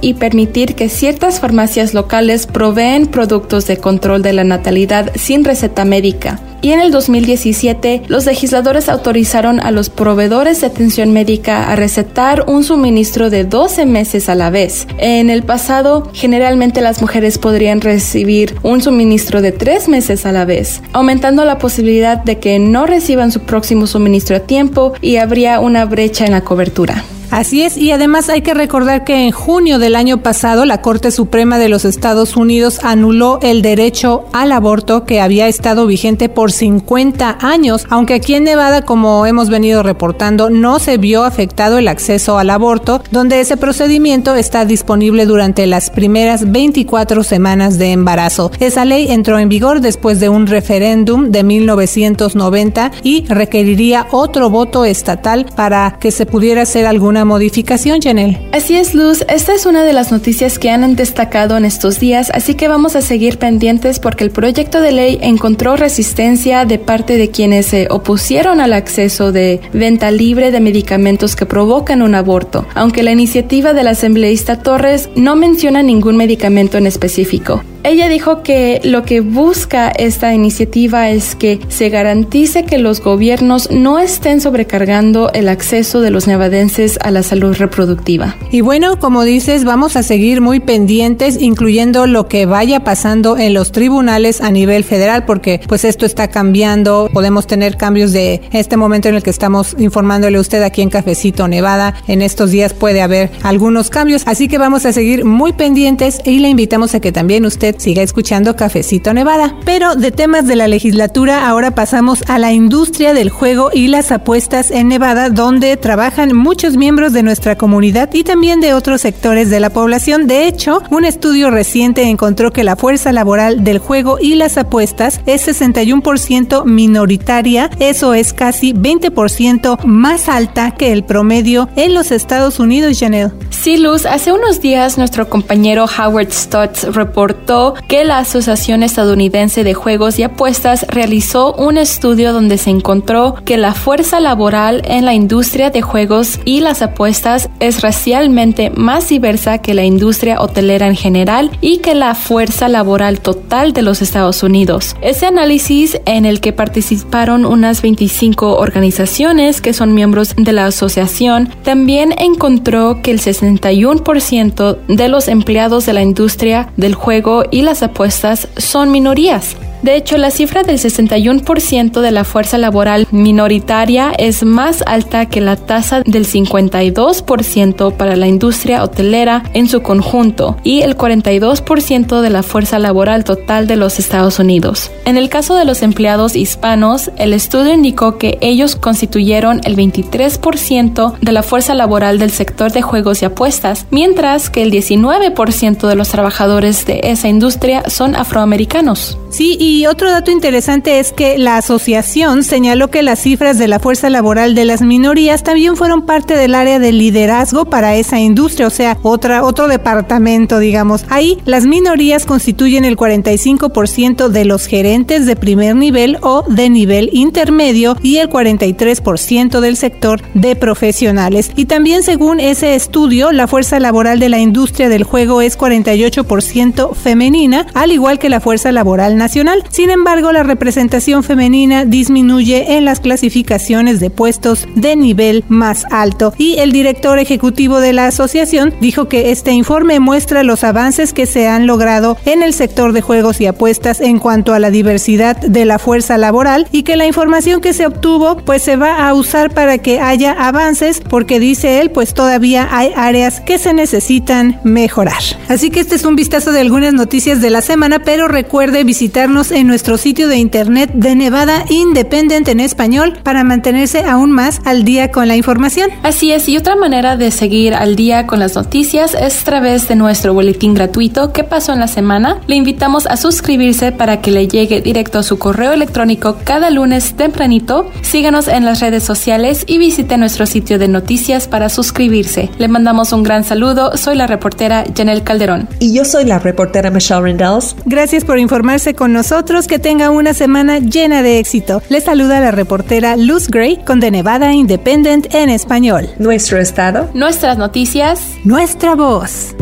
y 0.00 0.14
permitir 0.14 0.74
que 0.74 0.88
ciertas 0.88 1.40
farmacias 1.40 1.94
locales 1.94 2.46
proveen 2.46 3.06
productos 3.06 3.66
de 3.66 3.76
control 3.76 4.22
de 4.22 4.32
la 4.32 4.44
natalidad 4.44 5.10
sin 5.14 5.44
receta 5.44 5.84
médica. 5.84 6.40
Y 6.62 6.72
en 6.72 6.80
el 6.80 6.90
2017, 6.90 8.04
los 8.08 8.24
legisladores 8.24 8.88
autorizaron 8.88 9.60
a 9.60 9.70
los 9.70 9.90
proveedores 9.90 10.62
de 10.62 10.68
atención 10.68 11.12
médica 11.12 11.70
a 11.70 11.76
recetar 11.76 12.46
un 12.48 12.64
suministro 12.64 13.28
de 13.28 13.44
12 13.44 13.84
meses 13.84 14.30
a 14.30 14.34
la 14.34 14.48
vez. 14.48 14.86
En 14.96 15.28
el 15.28 15.42
pasado, 15.42 16.08
generalmente 16.14 16.80
las 16.80 17.02
mujeres 17.02 17.36
podrían 17.36 17.82
recibir 17.82 18.56
un 18.62 18.80
suministro 18.80 19.42
de 19.42 19.52
3 19.52 19.88
meses 19.88 20.24
a 20.24 20.32
la 20.32 20.46
vez, 20.46 20.80
aumentando 20.94 21.44
la 21.44 21.58
posibilidad 21.58 22.24
de 22.24 22.38
que 22.38 22.58
no 22.58 22.86
reciban 22.86 23.30
su 23.30 23.40
próximo 23.40 23.86
suministro 23.86 24.36
a 24.36 24.40
tiempo 24.40 24.94
y 25.02 25.16
habría 25.16 25.60
una 25.60 25.84
brecha 25.84 26.24
en 26.24 26.32
la 26.32 26.44
cobertura. 26.44 27.04
Así 27.34 27.62
es, 27.62 27.76
y 27.76 27.90
además 27.90 28.28
hay 28.28 28.42
que 28.42 28.54
recordar 28.54 29.02
que 29.02 29.24
en 29.24 29.32
junio 29.32 29.80
del 29.80 29.96
año 29.96 30.18
pasado 30.18 30.64
la 30.64 30.80
Corte 30.82 31.10
Suprema 31.10 31.58
de 31.58 31.68
los 31.68 31.84
Estados 31.84 32.36
Unidos 32.36 32.78
anuló 32.84 33.40
el 33.42 33.60
derecho 33.60 34.26
al 34.32 34.52
aborto 34.52 35.04
que 35.04 35.20
había 35.20 35.48
estado 35.48 35.88
vigente 35.88 36.28
por 36.28 36.52
50 36.52 37.38
años, 37.40 37.88
aunque 37.90 38.14
aquí 38.14 38.36
en 38.36 38.44
Nevada, 38.44 38.82
como 38.82 39.26
hemos 39.26 39.50
venido 39.50 39.82
reportando, 39.82 40.48
no 40.48 40.78
se 40.78 40.96
vio 40.96 41.24
afectado 41.24 41.76
el 41.78 41.88
acceso 41.88 42.38
al 42.38 42.50
aborto, 42.50 43.02
donde 43.10 43.40
ese 43.40 43.56
procedimiento 43.56 44.36
está 44.36 44.64
disponible 44.64 45.26
durante 45.26 45.66
las 45.66 45.90
primeras 45.90 46.52
24 46.52 47.24
semanas 47.24 47.78
de 47.78 47.90
embarazo. 47.90 48.52
Esa 48.60 48.84
ley 48.84 49.10
entró 49.10 49.40
en 49.40 49.48
vigor 49.48 49.80
después 49.80 50.20
de 50.20 50.28
un 50.28 50.46
referéndum 50.46 51.32
de 51.32 51.42
1990 51.42 52.92
y 53.02 53.24
requeriría 53.26 54.06
otro 54.12 54.50
voto 54.50 54.84
estatal 54.84 55.46
para 55.56 55.96
que 55.98 56.12
se 56.12 56.26
pudiera 56.26 56.62
hacer 56.62 56.86
alguna 56.86 57.23
modificación, 57.24 58.00
Janel. 58.00 58.38
Así 58.52 58.76
es, 58.76 58.94
Luz. 58.94 59.24
Esta 59.28 59.54
es 59.54 59.66
una 59.66 59.84
de 59.84 59.92
las 59.92 60.12
noticias 60.12 60.58
que 60.58 60.70
han 60.70 60.96
destacado 60.96 61.56
en 61.56 61.64
estos 61.64 62.00
días, 62.00 62.30
así 62.34 62.54
que 62.54 62.68
vamos 62.68 62.96
a 62.96 63.00
seguir 63.00 63.38
pendientes 63.38 63.98
porque 63.98 64.24
el 64.24 64.30
proyecto 64.30 64.80
de 64.80 64.92
ley 64.92 65.18
encontró 65.22 65.76
resistencia 65.76 66.64
de 66.64 66.78
parte 66.78 67.16
de 67.16 67.30
quienes 67.30 67.66
se 67.66 67.88
opusieron 67.90 68.60
al 68.60 68.72
acceso 68.72 69.32
de 69.32 69.60
venta 69.72 70.10
libre 70.10 70.50
de 70.50 70.60
medicamentos 70.60 71.36
que 71.36 71.46
provocan 71.46 72.02
un 72.02 72.14
aborto, 72.14 72.66
aunque 72.74 73.02
la 73.02 73.12
iniciativa 73.12 73.72
del 73.72 73.88
asambleísta 73.88 74.60
Torres 74.60 75.08
no 75.16 75.36
menciona 75.36 75.82
ningún 75.82 76.16
medicamento 76.16 76.78
en 76.78 76.86
específico. 76.86 77.62
Ella 77.84 78.08
dijo 78.08 78.42
que 78.42 78.80
lo 78.82 79.02
que 79.02 79.20
busca 79.20 79.90
esta 79.90 80.32
iniciativa 80.32 81.10
es 81.10 81.34
que 81.34 81.60
se 81.68 81.90
garantice 81.90 82.64
que 82.64 82.78
los 82.78 83.02
gobiernos 83.02 83.70
no 83.70 83.98
estén 83.98 84.40
sobrecargando 84.40 85.30
el 85.34 85.50
acceso 85.50 86.00
de 86.00 86.10
los 86.10 86.26
nevadenses 86.26 86.98
a 87.02 87.10
la 87.10 87.22
salud 87.22 87.54
reproductiva. 87.58 88.36
Y 88.50 88.62
bueno, 88.62 88.98
como 88.98 89.22
dices, 89.24 89.64
vamos 89.64 89.96
a 89.96 90.02
seguir 90.02 90.40
muy 90.40 90.60
pendientes, 90.60 91.36
incluyendo 91.38 92.06
lo 92.06 92.26
que 92.26 92.46
vaya 92.46 92.84
pasando 92.84 93.36
en 93.36 93.52
los 93.52 93.70
tribunales 93.70 94.40
a 94.40 94.50
nivel 94.50 94.82
federal, 94.82 95.26
porque 95.26 95.60
pues 95.68 95.84
esto 95.84 96.06
está 96.06 96.28
cambiando, 96.28 97.10
podemos 97.12 97.46
tener 97.46 97.76
cambios 97.76 98.12
de 98.12 98.40
este 98.52 98.78
momento 98.78 99.10
en 99.10 99.16
el 99.16 99.22
que 99.22 99.28
estamos 99.28 99.76
informándole 99.78 100.38
a 100.38 100.40
usted 100.40 100.62
aquí 100.62 100.80
en 100.80 100.88
Cafecito 100.88 101.48
Nevada. 101.48 101.94
En 102.08 102.22
estos 102.22 102.50
días 102.50 102.72
puede 102.72 103.02
haber 103.02 103.30
algunos 103.42 103.90
cambios, 103.90 104.22
así 104.24 104.48
que 104.48 104.56
vamos 104.56 104.86
a 104.86 104.94
seguir 104.94 105.26
muy 105.26 105.52
pendientes 105.52 106.22
y 106.24 106.38
le 106.38 106.48
invitamos 106.48 106.94
a 106.94 107.00
que 107.00 107.12
también 107.12 107.44
usted 107.44 107.73
siga 107.78 108.02
escuchando 108.02 108.56
Cafecito 108.56 109.14
Nevada. 109.14 109.56
Pero 109.64 109.94
de 109.94 110.10
temas 110.10 110.46
de 110.46 110.56
la 110.56 110.68
legislatura, 110.68 111.48
ahora 111.48 111.74
pasamos 111.74 112.22
a 112.28 112.38
la 112.38 112.52
industria 112.52 113.14
del 113.14 113.30
juego 113.30 113.70
y 113.72 113.88
las 113.88 114.12
apuestas 114.12 114.70
en 114.70 114.88
Nevada, 114.88 115.30
donde 115.30 115.76
trabajan 115.76 116.34
muchos 116.34 116.76
miembros 116.76 117.12
de 117.12 117.22
nuestra 117.22 117.56
comunidad 117.56 118.12
y 118.12 118.24
también 118.24 118.60
de 118.60 118.74
otros 118.74 119.00
sectores 119.00 119.50
de 119.50 119.60
la 119.60 119.70
población. 119.70 120.26
De 120.26 120.46
hecho, 120.46 120.82
un 120.90 121.04
estudio 121.04 121.50
reciente 121.50 122.02
encontró 122.04 122.52
que 122.52 122.64
la 122.64 122.76
fuerza 122.76 123.12
laboral 123.12 123.64
del 123.64 123.78
juego 123.78 124.18
y 124.20 124.34
las 124.34 124.56
apuestas 124.58 125.20
es 125.26 125.46
61% 125.46 126.64
minoritaria, 126.64 127.70
eso 127.78 128.14
es 128.14 128.32
casi 128.32 128.72
20% 128.72 129.84
más 129.84 130.28
alta 130.28 130.72
que 130.72 130.92
el 130.92 131.04
promedio 131.04 131.68
en 131.76 131.94
los 131.94 132.10
Estados 132.10 132.58
Unidos, 132.58 132.98
Janelle. 132.98 133.32
Sí, 133.50 133.78
Luz, 133.78 134.04
hace 134.06 134.32
unos 134.32 134.60
días 134.60 134.98
nuestro 134.98 135.28
compañero 135.28 135.86
Howard 135.86 136.32
Stutz 136.32 136.84
reportó 136.94 137.63
que 137.72 138.04
la 138.04 138.18
Asociación 138.18 138.82
Estadounidense 138.82 139.64
de 139.64 139.72
Juegos 139.72 140.18
y 140.18 140.24
Apuestas 140.24 140.84
realizó 140.88 141.54
un 141.54 141.78
estudio 141.78 142.32
donde 142.32 142.58
se 142.58 142.70
encontró 142.70 143.36
que 143.44 143.56
la 143.56 143.72
fuerza 143.72 144.20
laboral 144.20 144.82
en 144.84 145.04
la 145.04 145.14
industria 145.14 145.70
de 145.70 145.80
juegos 145.80 146.40
y 146.44 146.60
las 146.60 146.82
apuestas 146.82 147.48
es 147.60 147.80
racialmente 147.80 148.70
más 148.70 149.08
diversa 149.08 149.58
que 149.58 149.74
la 149.74 149.84
industria 149.84 150.40
hotelera 150.40 150.86
en 150.86 150.96
general 150.96 151.50
y 151.60 151.78
que 151.78 151.94
la 151.94 152.14
fuerza 152.14 152.68
laboral 152.68 153.20
total 153.20 153.72
de 153.72 153.82
los 153.82 154.02
Estados 154.02 154.42
Unidos. 154.42 154.96
Ese 155.00 155.26
análisis 155.26 155.98
en 156.04 156.26
el 156.26 156.40
que 156.40 156.52
participaron 156.52 157.46
unas 157.46 157.82
25 157.82 158.56
organizaciones 158.56 159.60
que 159.60 159.72
son 159.72 159.94
miembros 159.94 160.34
de 160.36 160.52
la 160.52 160.66
asociación 160.66 161.48
también 161.62 162.14
encontró 162.18 163.00
que 163.02 163.10
el 163.10 163.20
61% 163.20 164.78
de 164.88 165.08
los 165.08 165.28
empleados 165.28 165.86
de 165.86 165.92
la 165.92 166.02
industria 166.02 166.68
del 166.76 166.94
juego 166.94 167.44
y 167.54 167.62
las 167.62 167.84
apuestas 167.84 168.48
son 168.56 168.90
minorías. 168.90 169.56
De 169.84 169.96
hecho, 169.96 170.16
la 170.16 170.30
cifra 170.30 170.62
del 170.62 170.78
61% 170.78 172.00
de 172.00 172.10
la 172.10 172.24
fuerza 172.24 172.56
laboral 172.56 173.06
minoritaria 173.10 174.12
es 174.16 174.42
más 174.42 174.82
alta 174.86 175.26
que 175.26 175.42
la 175.42 175.56
tasa 175.56 176.00
del 176.00 176.26
52% 176.26 177.92
para 177.94 178.16
la 178.16 178.26
industria 178.26 178.82
hotelera 178.82 179.42
en 179.52 179.68
su 179.68 179.82
conjunto 179.82 180.56
y 180.64 180.80
el 180.80 180.96
42% 180.96 182.22
de 182.22 182.30
la 182.30 182.42
fuerza 182.42 182.78
laboral 182.78 183.24
total 183.24 183.66
de 183.66 183.76
los 183.76 183.98
Estados 183.98 184.38
Unidos. 184.38 184.90
En 185.04 185.18
el 185.18 185.28
caso 185.28 185.54
de 185.54 185.66
los 185.66 185.82
empleados 185.82 186.34
hispanos, 186.34 187.10
el 187.18 187.34
estudio 187.34 187.74
indicó 187.74 188.16
que 188.16 188.38
ellos 188.40 188.76
constituyeron 188.76 189.60
el 189.64 189.76
23% 189.76 191.18
de 191.20 191.32
la 191.32 191.42
fuerza 191.42 191.74
laboral 191.74 192.18
del 192.18 192.30
sector 192.30 192.72
de 192.72 192.80
juegos 192.80 193.20
y 193.20 193.26
apuestas, 193.26 193.84
mientras 193.90 194.48
que 194.48 194.62
el 194.62 194.72
19% 194.72 195.86
de 195.86 195.94
los 195.94 196.08
trabajadores 196.08 196.86
de 196.86 197.00
esa 197.04 197.28
industria 197.28 197.82
son 197.90 198.16
afroamericanos. 198.16 199.18
Sí, 199.28 199.56
y 199.58 199.73
Y 199.74 199.86
otro 199.86 200.08
dato 200.08 200.30
interesante 200.30 201.00
es 201.00 201.12
que 201.12 201.36
la 201.36 201.56
asociación 201.56 202.44
señaló 202.44 202.92
que 202.92 203.02
las 203.02 203.18
cifras 203.18 203.58
de 203.58 203.66
la 203.66 203.80
fuerza 203.80 204.08
laboral 204.08 204.54
de 204.54 204.64
las 204.64 204.82
minorías 204.82 205.42
también 205.42 205.74
fueron 205.74 206.02
parte 206.02 206.36
del 206.36 206.54
área 206.54 206.78
de 206.78 206.92
liderazgo 206.92 207.64
para 207.64 207.96
esa 207.96 208.20
industria, 208.20 208.68
o 208.68 208.70
sea, 208.70 208.96
otra, 209.02 209.42
otro 209.42 209.66
departamento, 209.66 210.60
digamos. 210.60 211.04
Ahí 211.08 211.38
las 211.44 211.66
minorías 211.66 212.24
constituyen 212.24 212.84
el 212.84 212.96
45% 212.96 214.28
de 214.28 214.44
los 214.44 214.66
gerentes 214.66 215.26
de 215.26 215.34
primer 215.34 215.74
nivel 215.74 216.18
o 216.22 216.44
de 216.46 216.70
nivel 216.70 217.10
intermedio 217.12 217.96
y 218.00 218.18
el 218.18 218.30
43% 218.30 219.58
del 219.58 219.76
sector 219.76 220.22
de 220.34 220.54
profesionales. 220.54 221.50
Y 221.56 221.64
también 221.64 222.04
según 222.04 222.38
ese 222.38 222.76
estudio, 222.76 223.32
la 223.32 223.48
fuerza 223.48 223.80
laboral 223.80 224.20
de 224.20 224.28
la 224.28 224.38
industria 224.38 224.88
del 224.88 225.02
juego 225.02 225.40
es 225.40 225.58
48% 225.58 226.94
femenina, 226.94 227.66
al 227.74 227.90
igual 227.90 228.20
que 228.20 228.28
la 228.28 228.38
fuerza 228.38 228.70
laboral 228.70 229.16
nacional. 229.16 229.53
Sin 229.70 229.90
embargo, 229.90 230.32
la 230.32 230.42
representación 230.42 231.22
femenina 231.22 231.84
disminuye 231.84 232.76
en 232.76 232.84
las 232.84 233.00
clasificaciones 233.00 234.00
de 234.00 234.10
puestos 234.10 234.66
de 234.74 234.96
nivel 234.96 235.44
más 235.48 235.86
alto. 235.90 236.34
Y 236.38 236.58
el 236.58 236.72
director 236.72 237.18
ejecutivo 237.18 237.80
de 237.80 237.92
la 237.92 238.06
asociación 238.06 238.74
dijo 238.80 239.08
que 239.08 239.30
este 239.30 239.52
informe 239.52 240.00
muestra 240.00 240.42
los 240.42 240.64
avances 240.64 241.12
que 241.12 241.26
se 241.26 241.48
han 241.48 241.66
logrado 241.66 242.16
en 242.24 242.42
el 242.42 242.54
sector 242.54 242.92
de 242.92 243.02
juegos 243.02 243.40
y 243.40 243.46
apuestas 243.46 244.00
en 244.00 244.18
cuanto 244.18 244.54
a 244.54 244.58
la 244.58 244.70
diversidad 244.70 245.36
de 245.36 245.64
la 245.64 245.78
fuerza 245.78 246.18
laboral 246.18 246.68
y 246.72 246.82
que 246.82 246.96
la 246.96 247.06
información 247.06 247.60
que 247.60 247.72
se 247.72 247.86
obtuvo 247.86 248.36
pues 248.38 248.62
se 248.62 248.76
va 248.76 249.08
a 249.08 249.14
usar 249.14 249.52
para 249.52 249.78
que 249.78 250.00
haya 250.00 250.32
avances 250.32 251.00
porque 251.08 251.40
dice 251.40 251.80
él 251.80 251.90
pues 251.90 252.14
todavía 252.14 252.68
hay 252.70 252.90
áreas 252.96 253.40
que 253.40 253.58
se 253.58 253.74
necesitan 253.74 254.60
mejorar. 254.64 255.22
Así 255.48 255.70
que 255.70 255.80
este 255.80 255.94
es 255.94 256.04
un 256.04 256.16
vistazo 256.16 256.52
de 256.52 256.60
algunas 256.60 256.94
noticias 256.94 257.40
de 257.40 257.50
la 257.50 257.60
semana, 257.60 258.00
pero 258.00 258.28
recuerde 258.28 258.84
visitarnos 258.84 259.43
en 259.50 259.66
nuestro 259.66 259.98
sitio 259.98 260.28
de 260.28 260.36
internet 260.36 260.90
de 260.94 261.14
Nevada 261.14 261.64
Independent 261.68 262.48
en 262.48 262.60
español 262.60 263.18
para 263.22 263.44
mantenerse 263.44 264.04
aún 264.04 264.32
más 264.32 264.60
al 264.64 264.84
día 264.84 265.10
con 265.10 265.28
la 265.28 265.36
información. 265.36 265.90
Así 266.02 266.32
es, 266.32 266.48
y 266.48 266.56
otra 266.56 266.76
manera 266.76 267.16
de 267.16 267.30
seguir 267.30 267.74
al 267.74 267.96
día 267.96 268.26
con 268.26 268.38
las 268.38 268.54
noticias 268.54 269.14
es 269.14 269.42
a 269.42 269.44
través 269.44 269.88
de 269.88 269.96
nuestro 269.96 270.34
boletín 270.34 270.74
gratuito 270.74 271.32
¿Qué 271.32 271.44
pasó 271.44 271.72
en 271.72 271.80
la 271.80 271.88
semana? 271.88 272.40
Le 272.46 272.56
invitamos 272.56 273.06
a 273.06 273.16
suscribirse 273.16 273.92
para 273.92 274.20
que 274.20 274.30
le 274.30 274.48
llegue 274.48 274.80
directo 274.80 275.18
a 275.18 275.22
su 275.22 275.38
correo 275.38 275.72
electrónico 275.72 276.38
cada 276.44 276.70
lunes 276.70 277.14
tempranito. 277.14 277.90
Síganos 278.02 278.48
en 278.48 278.64
las 278.64 278.80
redes 278.80 279.02
sociales 279.02 279.64
y 279.66 279.78
visite 279.78 280.16
nuestro 280.16 280.46
sitio 280.46 280.78
de 280.78 280.88
noticias 280.88 281.48
para 281.48 281.68
suscribirse. 281.68 282.50
Le 282.58 282.68
mandamos 282.68 283.12
un 283.12 283.22
gran 283.22 283.44
saludo. 283.44 283.96
Soy 283.96 284.16
la 284.16 284.26
reportera 284.26 284.84
Janelle 284.96 285.22
Calderón. 285.22 285.68
Y 285.78 285.92
yo 285.92 286.04
soy 286.04 286.24
la 286.24 286.38
reportera 286.38 286.90
Michelle 286.90 287.20
Rendells. 287.20 287.76
Gracias 287.84 288.24
por 288.24 288.38
informarse 288.38 288.94
con 288.94 289.12
nosotros. 289.12 289.33
Que 289.34 289.80
tenga 289.80 290.10
una 290.10 290.32
semana 290.32 290.78
llena 290.78 291.20
de 291.24 291.40
éxito. 291.40 291.82
Le 291.88 292.00
saluda 292.00 292.38
la 292.38 292.52
reportera 292.52 293.16
Luz 293.16 293.48
Gray 293.48 293.82
con 293.84 293.98
The 293.98 294.12
Nevada 294.12 294.52
Independent 294.52 295.34
en 295.34 295.50
español. 295.50 296.08
Nuestro 296.18 296.60
estado. 296.60 297.10
Nuestras 297.14 297.58
noticias. 297.58 298.20
Nuestra 298.44 298.94
voz. 298.94 299.56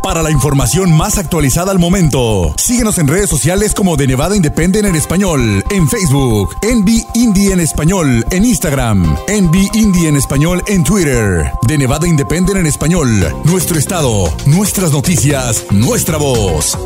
Para 0.00 0.22
la 0.22 0.30
información 0.30 0.92
más 0.96 1.18
actualizada 1.18 1.72
al 1.72 1.80
momento, 1.80 2.54
síguenos 2.56 2.98
en 2.98 3.08
redes 3.08 3.28
sociales 3.28 3.74
como 3.74 3.96
de 3.96 4.06
Nevada 4.06 4.36
Independent 4.36 4.86
en 4.86 4.94
español, 4.94 5.64
en 5.70 5.88
Facebook, 5.88 6.54
Envy 6.62 7.04
Indie 7.14 7.52
en 7.52 7.60
español, 7.60 8.24
en 8.30 8.44
Instagram, 8.44 9.16
Envy 9.26 9.68
Indie 9.74 10.08
en 10.08 10.16
español 10.16 10.62
en 10.68 10.84
Twitter, 10.84 11.50
de 11.66 11.78
Nevada 11.78 12.06
Independent 12.06 12.60
en 12.60 12.66
español, 12.66 13.08
nuestro 13.44 13.76
estado, 13.76 14.32
nuestras 14.46 14.92
noticias, 14.92 15.64
nuestra 15.70 16.16
voz. 16.16 16.78